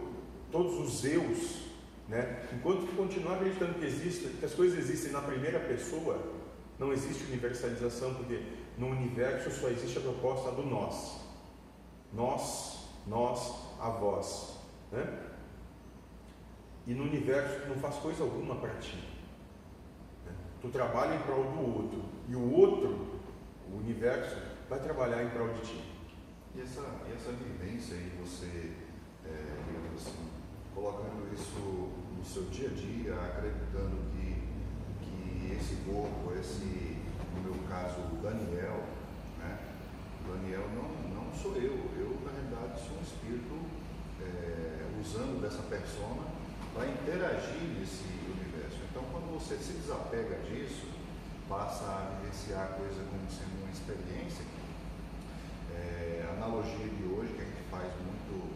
todos 0.51 0.79
os 0.79 1.05
eus, 1.05 1.65
né? 2.07 2.47
Enquanto 2.53 2.87
tu 2.87 2.95
continuar 2.95 3.35
acreditando 3.35 3.75
que 3.75 3.85
existe, 3.85 4.27
que 4.39 4.45
as 4.45 4.53
coisas 4.53 4.77
existem 4.77 5.11
na 5.11 5.21
primeira 5.21 5.59
pessoa, 5.59 6.19
não 6.79 6.91
existe 6.91 7.23
universalização, 7.25 8.13
porque 8.15 8.41
no 8.77 8.87
universo 8.87 9.49
só 9.51 9.69
existe 9.69 9.97
a 9.97 10.01
proposta 10.01 10.51
do 10.51 10.63
nós. 10.63 11.19
Nós, 12.13 12.89
nós, 13.07 13.55
a 13.79 13.89
vós. 13.89 14.59
Né? 14.91 15.19
E 16.87 16.93
no 16.93 17.03
universo 17.03 17.61
tu 17.61 17.69
não 17.69 17.77
faz 17.77 17.95
coisa 17.97 18.23
alguma 18.23 18.55
para 18.55 18.75
ti. 18.75 18.97
Né? 20.25 20.31
Tu 20.61 20.69
trabalha 20.69 21.15
em 21.15 21.19
prol 21.19 21.43
do 21.43 21.75
outro. 21.75 22.01
E 22.27 22.35
o 22.35 22.51
outro, 22.53 23.19
o 23.71 23.77
universo, 23.77 24.37
vai 24.69 24.79
trabalhar 24.79 25.23
em 25.23 25.29
prol 25.29 25.49
de 25.49 25.61
ti. 25.61 25.83
E 26.55 26.61
essa, 26.61 26.81
e 27.09 27.13
essa 27.13 27.31
vivência 27.31 27.95
aí, 27.95 28.11
você, 28.19 28.71
é, 29.25 29.93
assim, 29.95 30.29
colocando 30.73 31.33
isso 31.33 31.91
no 32.17 32.23
seu 32.25 32.43
dia 32.43 32.69
a 32.69 32.73
dia, 32.73 33.13
acreditando 33.15 33.97
que, 34.11 34.43
que 35.01 35.57
esse 35.59 35.75
corpo, 35.83 36.33
esse, 36.39 36.97
no 37.35 37.41
meu 37.41 37.67
caso, 37.67 37.99
o 37.99 38.19
Daniel, 38.21 38.83
né? 39.39 39.59
Daniel 40.27 40.67
não, 40.73 41.23
não 41.23 41.33
sou 41.33 41.55
eu, 41.55 41.77
eu 41.97 42.19
na 42.25 42.31
realidade 42.31 42.81
sou 42.87 42.97
um 42.97 43.01
espírito 43.01 43.55
é, 44.21 44.87
usando 44.99 45.41
dessa 45.41 45.61
persona 45.63 46.23
para 46.73 46.87
interagir 46.87 47.61
nesse 47.79 48.03
universo. 48.25 48.79
Então, 48.89 49.03
quando 49.11 49.33
você 49.33 49.55
se 49.55 49.73
desapega 49.73 50.39
disso, 50.43 50.87
passa 51.47 51.85
a 51.85 52.17
vivenciar 52.17 52.63
a 52.63 52.67
coisa 52.73 53.03
como 53.05 53.29
sendo 53.29 53.61
uma 53.61 53.71
experiência. 53.71 54.45
É, 55.73 56.25
a 56.27 56.33
analogia 56.33 56.87
de 56.87 57.03
hoje, 57.03 57.33
que 57.33 57.41
a 57.41 57.45
gente 57.45 57.69
faz 57.69 57.91
muito 58.01 58.53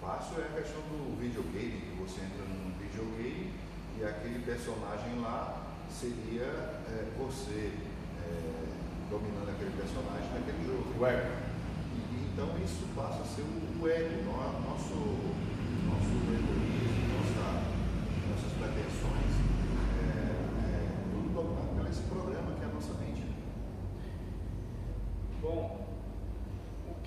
fácil, 0.00 0.42
é 0.42 0.46
a 0.46 0.62
questão 0.62 0.82
do 0.82 1.18
videogame, 1.20 1.80
que 1.80 1.96
você 2.02 2.22
entra 2.22 2.44
num 2.44 2.72
videogame 2.78 3.52
e 3.98 4.04
aquele 4.04 4.40
personagem 4.44 5.20
lá 5.20 5.62
seria 5.88 6.82
é, 6.90 7.06
você 7.16 7.70
é, 8.18 8.64
dominando 9.10 9.50
aquele 9.50 9.70
personagem 9.78 10.26
naquele 10.34 10.66
jogo. 10.66 10.90
E, 10.98 12.32
então 12.32 12.50
isso 12.58 12.88
passa 12.96 13.22
a 13.22 13.24
ser 13.24 13.42
o, 13.42 13.82
o 13.82 13.88
ego, 13.88 14.24
nosso, 14.26 14.98
nosso 15.86 16.14
egoísmo, 16.34 17.14
nossa, 17.14 17.62
nossas 18.26 18.52
pretensões, 18.58 19.53
esse 21.88 22.02
programa 22.02 22.54
que 22.54 22.62
é 22.62 22.66
a 22.66 22.68
nossa 22.68 22.94
mente. 22.94 23.22
Bom, 25.40 25.84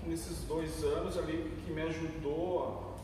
nesses 0.06 0.44
dois 0.46 0.84
anos 0.84 1.18
ali 1.18 1.62
que 1.66 1.72
me 1.72 1.82
ajudou 1.82 2.96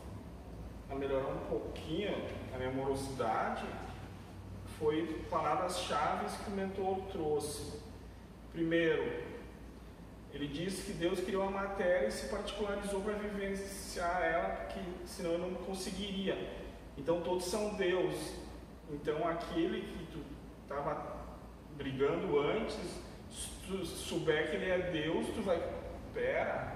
a 0.90 0.94
melhorar 0.94 1.28
um 1.28 1.46
pouquinho 1.50 2.14
a 2.54 2.58
minha 2.58 2.70
morosidade 2.70 3.66
foi 4.78 5.24
palavras-chave 5.30 6.26
que 6.44 6.50
o 6.50 6.54
mentor 6.54 6.98
trouxe. 7.12 7.80
Primeiro, 8.52 9.22
ele 10.32 10.48
disse 10.48 10.82
que 10.82 10.92
Deus 10.92 11.20
criou 11.20 11.44
a 11.44 11.50
matéria 11.50 12.08
e 12.08 12.12
se 12.12 12.28
particularizou 12.28 13.00
para 13.00 13.14
vivenciar 13.14 14.22
ela, 14.22 14.48
porque 14.56 14.80
senão 15.06 15.32
eu 15.32 15.38
não 15.38 15.54
conseguiria. 15.54 16.36
Então 16.96 17.20
todos 17.20 17.44
são 17.44 17.74
Deus. 17.74 18.14
Então 18.90 19.26
aquele 19.28 19.80
que 19.80 20.06
tu 20.12 20.18
estava 20.62 21.13
brigando 21.76 22.38
antes, 22.40 22.74
se 23.30 23.50
tu 23.66 23.84
souber 23.84 24.50
que 24.50 24.56
ele 24.56 24.70
é 24.70 24.78
Deus, 24.90 25.26
tu 25.34 25.42
vai, 25.42 25.60
pera, 26.12 26.72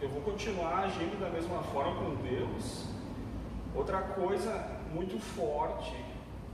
eu 0.00 0.08
vou 0.08 0.22
continuar 0.22 0.84
agindo 0.84 1.18
da 1.20 1.30
mesma 1.30 1.62
forma 1.62 1.96
com 1.96 2.14
Deus. 2.16 2.86
Outra 3.74 4.00
coisa 4.02 4.52
muito 4.92 5.18
forte 5.18 5.94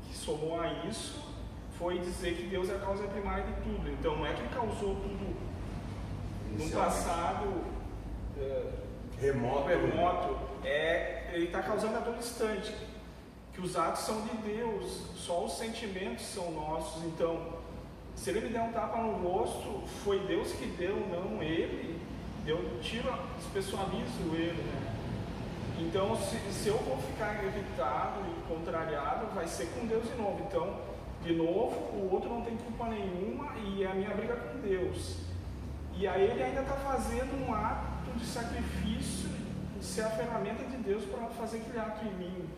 que 0.06 0.16
somou 0.16 0.60
a 0.60 0.72
isso 0.84 1.20
foi 1.78 1.98
dizer 1.98 2.36
que 2.36 2.44
Deus 2.44 2.68
é 2.70 2.76
a 2.76 2.78
causa 2.78 3.04
primária 3.04 3.44
de 3.44 3.52
tudo. 3.62 3.90
Então 3.90 4.16
não 4.16 4.26
é 4.26 4.32
que 4.32 4.46
causou 4.54 4.96
tudo 4.96 5.36
no 6.58 6.70
passado 6.70 7.64
é, 8.38 8.72
Remoto. 9.20 9.68
remoto, 9.68 10.38
é, 10.64 11.30
ele 11.32 11.46
está 11.46 11.62
causando 11.62 11.98
a 11.98 12.00
todo 12.00 12.18
instante. 12.18 12.74
Que 13.60 13.66
os 13.66 13.76
atos 13.76 14.04
são 14.04 14.22
de 14.22 14.34
Deus, 14.38 15.02
só 15.16 15.44
os 15.44 15.58
sentimentos 15.58 16.24
são 16.24 16.50
nossos. 16.50 17.04
Então, 17.04 17.58
se 18.16 18.30
ele 18.30 18.40
me 18.40 18.48
der 18.48 18.62
um 18.62 18.72
tapa 18.72 18.96
no 19.02 19.12
rosto, 19.18 19.82
foi 20.02 20.18
Deus 20.20 20.50
que 20.52 20.64
deu, 20.78 20.96
não 20.96 21.42
ele. 21.42 22.00
Eu 22.46 22.80
tiro, 22.80 23.12
especializo 23.38 24.34
ele, 24.34 24.62
né? 24.62 24.96
Então, 25.78 26.16
se, 26.16 26.38
se 26.50 26.68
eu 26.68 26.78
vou 26.78 26.96
ficar 27.02 27.44
irritado 27.44 28.20
e 28.30 28.48
contrariado, 28.48 29.26
vai 29.34 29.46
ser 29.46 29.66
com 29.74 29.86
Deus 29.86 30.04
de 30.04 30.14
novo. 30.14 30.42
Então, 30.48 30.80
de 31.22 31.34
novo, 31.34 31.76
o 31.98 32.08
outro 32.10 32.30
não 32.30 32.40
tem 32.40 32.56
culpa 32.56 32.86
nenhuma 32.86 33.52
e 33.58 33.82
é 33.82 33.90
a 33.90 33.94
minha 33.94 34.14
briga 34.14 34.36
com 34.36 34.58
Deus. 34.60 35.18
E 35.98 36.08
aí 36.08 36.30
ele 36.30 36.42
ainda 36.42 36.62
está 36.62 36.76
fazendo 36.76 37.46
um 37.46 37.54
ato 37.54 38.10
de 38.16 38.24
sacrifício, 38.24 39.28
de 39.78 39.84
ser 39.84 40.04
a 40.04 40.10
ferramenta 40.10 40.64
de 40.64 40.78
Deus 40.78 41.04
para 41.04 41.26
fazer 41.28 41.58
aquele 41.58 41.78
ato 41.78 42.06
em 42.06 42.14
mim. 42.14 42.48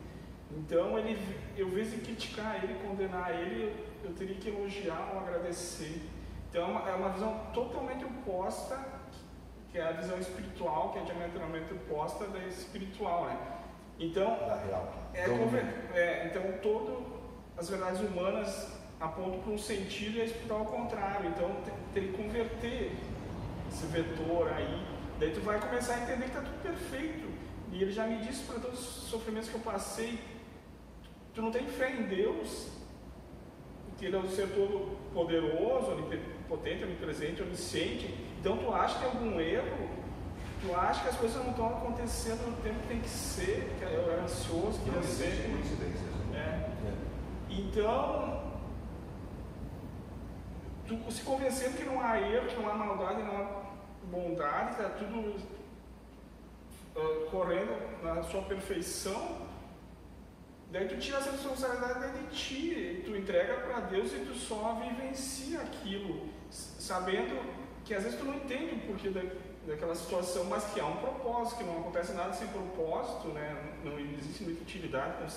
Então, 0.57 0.99
ele, 0.99 1.19
eu, 1.57 1.69
em 1.69 1.71
vez 1.71 1.91
de 1.91 1.99
criticar 1.99 2.63
ele, 2.63 2.75
condenar 2.87 3.35
ele, 3.35 3.75
eu, 4.05 4.11
eu 4.11 4.15
teria 4.17 4.35
que 4.37 4.49
elogiar 4.49 5.11
ou 5.13 5.21
agradecer. 5.21 6.03
Então, 6.51 6.63
é 6.63 6.67
uma, 6.67 6.91
é 6.91 6.95
uma 6.95 7.09
visão 7.11 7.41
totalmente 7.55 8.05
oposta, 8.05 8.79
que 9.71 9.79
é 9.79 9.83
a 9.89 9.93
visão 9.93 10.19
espiritual, 10.19 10.91
que 10.93 10.99
é 10.99 11.03
diametralmente 11.03 11.73
oposta 11.73 12.27
da 12.27 12.39
espiritual, 12.41 13.25
né? 13.27 13.39
Então, 13.99 14.37
Da 14.47 14.57
real. 14.67 14.93
é, 15.15 15.25
Então, 15.25 15.39
conver- 15.39 15.75
é, 15.95 16.27
então 16.27 16.43
todo 16.63 17.07
as 17.57 17.69
verdades 17.71 18.01
humanas 18.01 18.69
apontam 19.01 19.41
para 19.41 19.53
um 19.53 19.59
sentido 19.59 20.19
e 20.19 20.23
a 20.23 20.25
espiritual 20.25 20.61
ao 20.61 20.67
contrário. 20.67 21.29
Então 21.31 21.49
tem, 21.65 21.75
tem 21.95 22.13
que 22.13 22.23
converter 22.23 22.97
esse 23.71 23.87
vetor 23.87 24.53
aí. 24.53 24.87
Daí 25.19 25.31
tu 25.33 25.41
vai 25.41 25.59
começar 25.61 25.95
a 25.95 26.03
entender 26.03 26.25
que 26.25 26.29
está 26.37 26.41
tudo 26.41 26.63
perfeito. 26.63 27.31
E 27.71 27.81
ele 27.83 27.93
já 27.93 28.07
me 28.07 28.19
disse 28.19 28.43
para 28.45 28.59
todos 28.61 28.79
os 28.81 29.05
sofrimentos 29.09 29.49
que 29.49 29.55
eu 29.55 29.61
passei, 29.61 30.19
tu 31.35 31.43
não 31.43 31.51
tem 31.51 31.67
fé 31.67 31.91
em 31.93 32.03
Deus, 32.05 32.69
que 33.99 34.07
ele 34.07 34.17
é 34.17 34.19
o 34.19 34.29
ser 34.29 34.49
todo 34.49 34.97
poderoso, 35.15 35.93
onipotente, 35.93 36.85
onipresente, 36.85 37.43
onisciente. 37.43 38.15
Então 38.41 38.57
tu 38.57 38.73
acha 38.73 38.95
que 38.99 39.01
tem 39.01 39.09
algum 39.11 39.41
erro, 39.41 39.89
tu 40.61 40.75
acha 40.75 41.03
que 41.03 41.09
as 41.09 41.17
coisas 41.17 41.43
não 41.43 41.51
estão 41.51 41.67
acontecendo 41.69 42.51
no 42.51 42.57
tempo 42.63 42.81
que 42.81 42.89
tem 42.89 43.01
que 43.01 43.09
ser, 43.09 43.73
que 43.79 43.85
eu 43.85 44.13
era 44.13 44.23
ansioso, 44.23 44.79
Não 44.79 44.85
queria 44.85 44.99
existe 45.01 45.37
ser. 45.37 46.33
né? 46.33 46.71
É. 46.89 47.53
Então, 47.55 48.43
tu 50.87 51.13
se 51.13 51.23
convencendo 51.23 51.77
que 51.77 51.85
não 51.85 52.01
há 52.01 52.21
erro, 52.21 52.47
que 52.49 52.57
não 52.61 52.69
há 52.71 52.75
maldade, 52.75 53.23
não 53.23 53.37
há 53.37 53.63
bondade, 54.05 54.77
que 54.77 54.83
está 54.83 54.95
tudo 54.97 55.35
ah, 56.97 57.29
correndo 57.31 58.03
na 58.03 58.23
sua 58.23 58.43
perfeição, 58.43 59.52
daí 60.73 60.89
tu 60.89 60.97
tira 60.97 61.19
essa 61.19 61.31
responsabilidade 61.31 62.19
de 62.19 62.35
ti, 62.35 63.03
tu 63.05 63.15
entrega 63.15 63.55
para 63.61 63.81
Deus 63.81 64.13
e 64.13 64.21
tu 64.21 64.35
só 64.35 64.81
vivencia 64.83 65.61
aquilo, 65.61 66.29
sabendo 66.51 67.39
que 67.85 67.95
às 67.95 68.03
vezes 68.03 68.19
tu 68.19 68.25
não 68.25 68.35
entende 68.35 68.75
o 68.75 68.79
porquê 68.87 69.11
da, 69.11 69.23
daquela 69.67 69.95
situação, 69.95 70.45
mas 70.45 70.65
que 70.73 70.81
há 70.81 70.87
um 70.87 70.97
propósito, 70.97 71.59
que 71.59 71.65
não 71.65 71.81
acontece 71.81 72.13
nada 72.13 72.33
sem 72.33 72.49
propósito, 72.49 73.29
né? 73.29 73.75
não, 73.85 73.99
existe 73.99 74.45
muita 74.45 74.63
utilidade, 74.63 75.35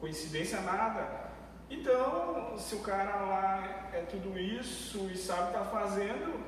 coincidência 0.00 0.60
nada. 0.60 1.30
Então, 1.70 2.56
se 2.58 2.74
o 2.74 2.80
cara 2.80 3.16
lá 3.26 3.90
é 3.92 4.00
tudo 4.02 4.38
isso 4.38 5.08
e 5.10 5.16
sabe 5.16 5.42
o 5.42 5.44
que 5.46 5.58
está 5.58 5.64
fazendo, 5.64 6.44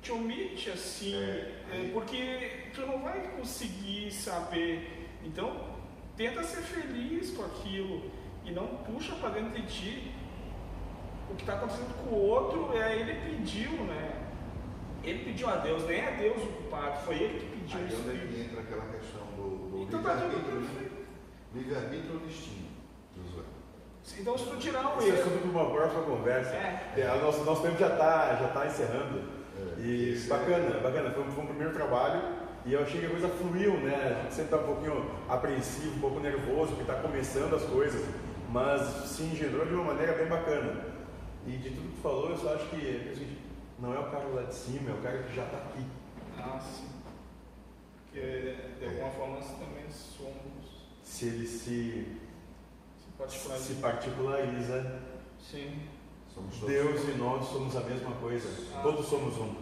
te 0.00 0.12
omite 0.12 0.70
assim, 0.70 1.14
É, 1.14 1.62
é, 1.72 1.90
porque 1.92 2.70
tu 2.74 2.82
não 2.82 3.02
vai 3.02 3.20
conseguir 3.36 4.10
saber. 4.10 5.08
Então, 5.24 5.71
tenta 6.16 6.42
ser 6.42 6.62
feliz 6.62 7.30
com 7.36 7.44
aquilo 7.44 8.10
e 8.44 8.50
não 8.50 8.66
puxa 8.66 9.14
para 9.16 9.30
dentro 9.30 9.50
de 9.60 9.66
ti 9.66 10.12
o 11.30 11.34
que 11.34 11.42
está 11.42 11.54
acontecendo 11.54 11.94
com 12.04 12.14
o 12.14 12.18
outro. 12.18 12.76
É 12.76 12.96
ele 12.96 13.14
pediu, 13.36 13.70
né? 13.84 14.18
Ele 15.02 15.24
pediu 15.24 15.48
a 15.48 15.56
Deus, 15.56 15.84
nem 15.86 16.00
é 16.00 16.12
Deus 16.12 16.42
o 16.42 16.46
culpado, 16.46 17.00
foi 17.04 17.16
ele 17.16 17.40
que 17.40 17.46
pediu 17.46 17.78
Aí 17.78 17.86
isso. 17.88 17.96
onde 18.06 18.10
é 18.10 18.26
que 18.26 18.40
entra 18.40 18.60
aquela 18.60 18.84
questão 18.86 19.22
do, 19.36 19.68
do 19.70 19.82
Então 19.82 20.00
tá 20.02 20.12
tudo 20.16 20.26
livre-arbítrio, 20.36 20.60
né? 20.60 20.68
perfeito. 20.70 21.02
Livre-arbítrio 21.54 22.12
ou 22.14 22.20
destino, 22.20 22.68
Josué? 23.16 23.44
Então, 24.20 24.38
se 24.38 24.44
tu 24.46 24.56
tirar 24.58 24.96
o 24.96 24.98
Isso 25.02 25.10
é 25.16 25.44
uma 25.44 25.70
próxima 25.70 26.02
conversa. 26.02 26.50
É. 26.54 26.94
É, 26.98 27.12
o 27.12 27.20
nosso, 27.20 27.44
nosso 27.44 27.62
tempo 27.62 27.78
já 27.78 27.88
está 27.88 28.34
já 28.36 28.48
tá 28.48 28.66
encerrando. 28.66 29.22
É, 29.78 29.80
E 29.80 30.16
bacana, 30.28 30.80
bacana. 30.80 31.10
Foi, 31.10 31.22
um- 31.24 31.30
foi 31.30 31.44
um 31.44 31.46
primeiro 31.48 31.72
trabalho 31.72 32.20
e 32.64 32.72
eu 32.72 32.82
achei 32.82 33.00
que 33.00 33.06
a 33.06 33.10
coisa 33.10 33.28
fluiu, 33.28 33.74
né? 33.80 33.94
A 33.94 34.22
gente 34.22 34.34
sempre 34.34 34.50
tá 34.50 34.56
um 34.58 34.66
pouquinho 34.66 35.10
apreensivo, 35.28 35.96
um 35.96 36.00
pouco 36.00 36.20
nervoso, 36.20 36.68
porque 36.74 36.82
está 36.82 36.94
começando 36.94 37.54
as 37.54 37.64
coisas, 37.64 38.04
mas 38.50 38.82
se 39.08 39.22
engendrou 39.24 39.66
de 39.66 39.74
uma 39.74 39.84
maneira 39.92 40.12
bem 40.12 40.26
bacana. 40.26 40.92
E 41.46 41.56
de 41.56 41.70
tudo 41.70 41.88
que 41.88 41.96
tu 41.96 42.02
falou, 42.02 42.30
eu 42.30 42.36
só 42.38 42.54
acho 42.54 42.66
que 42.68 42.76
seguinte, 43.14 43.38
não 43.80 43.92
é 43.92 43.98
o 43.98 44.10
cara 44.10 44.26
lá 44.28 44.42
de 44.42 44.54
cima, 44.54 44.90
é 44.90 44.94
o 44.94 45.02
cara 45.02 45.22
que 45.24 45.34
já 45.34 45.44
está 45.44 45.56
aqui. 45.58 45.84
Ah, 46.38 46.60
sim. 46.60 46.88
Porque 48.04 48.56
de 48.78 48.84
alguma 48.86 49.10
forma 49.10 49.34
nós 49.36 49.46
também 49.58 49.90
somos. 49.90 50.86
Se 51.02 51.26
ele 51.26 51.46
se, 51.46 52.18
Se 52.96 53.08
particularizar. 53.18 53.66
se 53.66 53.74
particulariza, 53.80 55.00
Sim. 55.40 55.80
Somos 56.32 56.56
todos, 56.56 56.72
Deus 56.72 57.08
e 57.08 57.18
nós 57.18 57.44
somos 57.46 57.76
a 57.76 57.80
mesma 57.80 58.12
coisa. 58.12 58.48
Ah. 58.74 58.80
Todos 58.82 59.06
somos 59.06 59.36
um. 59.36 59.54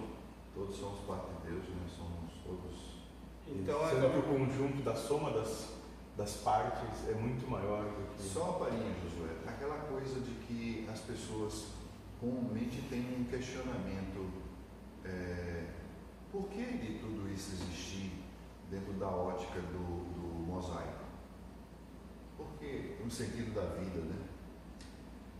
todos 0.55 0.77
somos 0.77 1.01
parte 1.01 1.27
de 1.43 1.51
Deus, 1.51 1.65
nós 1.83 1.91
somos 1.97 2.33
todos. 2.45 2.91
Então 3.53 3.85
é 3.87 3.91
Sendo 3.91 4.13
que 4.13 4.19
o 4.19 4.23
conjunto 4.23 4.83
da 4.83 4.95
soma 4.95 5.33
das, 5.33 5.71
das 6.17 6.35
partes 6.37 7.09
é 7.09 7.15
muito 7.15 7.49
maior 7.51 7.85
do 7.85 8.15
que. 8.15 8.23
Só 8.23 8.45
uma 8.45 8.67
palhinha, 8.67 8.95
Josué. 9.03 9.31
Aquela 9.47 9.79
coisa 9.79 10.21
de 10.21 10.31
que 10.47 10.87
as 10.91 11.01
pessoas 11.01 11.67
comumente 12.21 12.83
têm 12.89 13.17
um 13.19 13.25
questionamento. 13.25 14.31
é, 15.05 15.65
por 16.31 16.49
que 16.49 16.63
de 16.63 16.99
tudo 17.01 17.29
isso 17.33 17.55
existir 17.55 18.13
dentro 18.71 18.93
da 18.93 19.09
ótica 19.09 19.61
do, 19.61 20.05
do 20.15 20.47
mosaico? 20.47 21.05
Porque 22.37 22.95
no 23.03 23.11
sentido 23.11 23.53
da 23.53 23.67
vida, 23.75 23.99
né? 24.01 24.17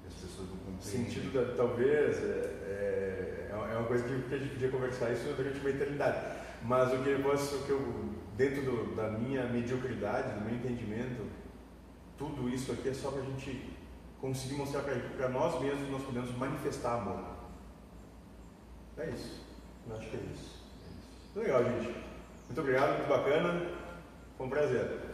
As 0.05 0.15
pessoas 0.15 0.49
não 0.49 0.57
compreendem. 0.57 0.81
sentido 1.11 1.33
da, 1.33 1.55
talvez 1.55 2.17
é, 2.17 3.49
é, 3.49 3.51
é 3.53 3.77
uma 3.77 3.87
coisa 3.87 4.03
que, 4.03 4.29
que 4.29 4.35
a 4.35 4.39
gente 4.39 4.55
podia 4.55 4.71
conversar 4.71 5.13
isso 5.13 5.33
durante 5.37 5.61
uma 5.61 5.71
eternidade 5.71 6.40
mas 6.63 6.93
o 6.93 7.03
que 7.03 7.09
eu 7.11 7.23
posso 7.23 7.57
o 7.57 7.63
que 7.65 7.71
eu 7.71 8.11
dentro 8.37 8.63
do, 8.63 8.97
da 8.97 9.09
minha 9.09 9.45
mediocridade 9.47 10.39
do 10.39 10.45
meu 10.45 10.55
entendimento 10.55 11.27
tudo 12.21 12.49
isso 12.51 12.73
aqui 12.73 12.91
é 12.91 12.95
só 12.95 13.11
para 13.11 13.23
a 13.23 13.25
gente 13.25 13.71
conseguir 14.21 14.55
mostrar 14.55 14.83
para 14.83 15.29
nós 15.31 15.59
mesmos 15.61 15.87
que 15.87 15.91
nós 15.91 16.03
podemos 16.03 16.37
manifestar 16.37 16.97
amor. 16.97 17.25
É 18.99 19.09
isso. 19.09 19.41
Eu 19.89 19.97
acho 19.97 20.11
que 20.11 20.17
é 20.17 20.21
isso. 20.35 20.63
Legal 21.35 21.65
gente. 21.65 21.97
Muito 22.47 22.61
obrigado 22.61 22.99
muito 22.99 23.09
bacana. 23.09 23.71
Foi 24.37 24.47
um 24.47 24.51
prazer 24.51 25.11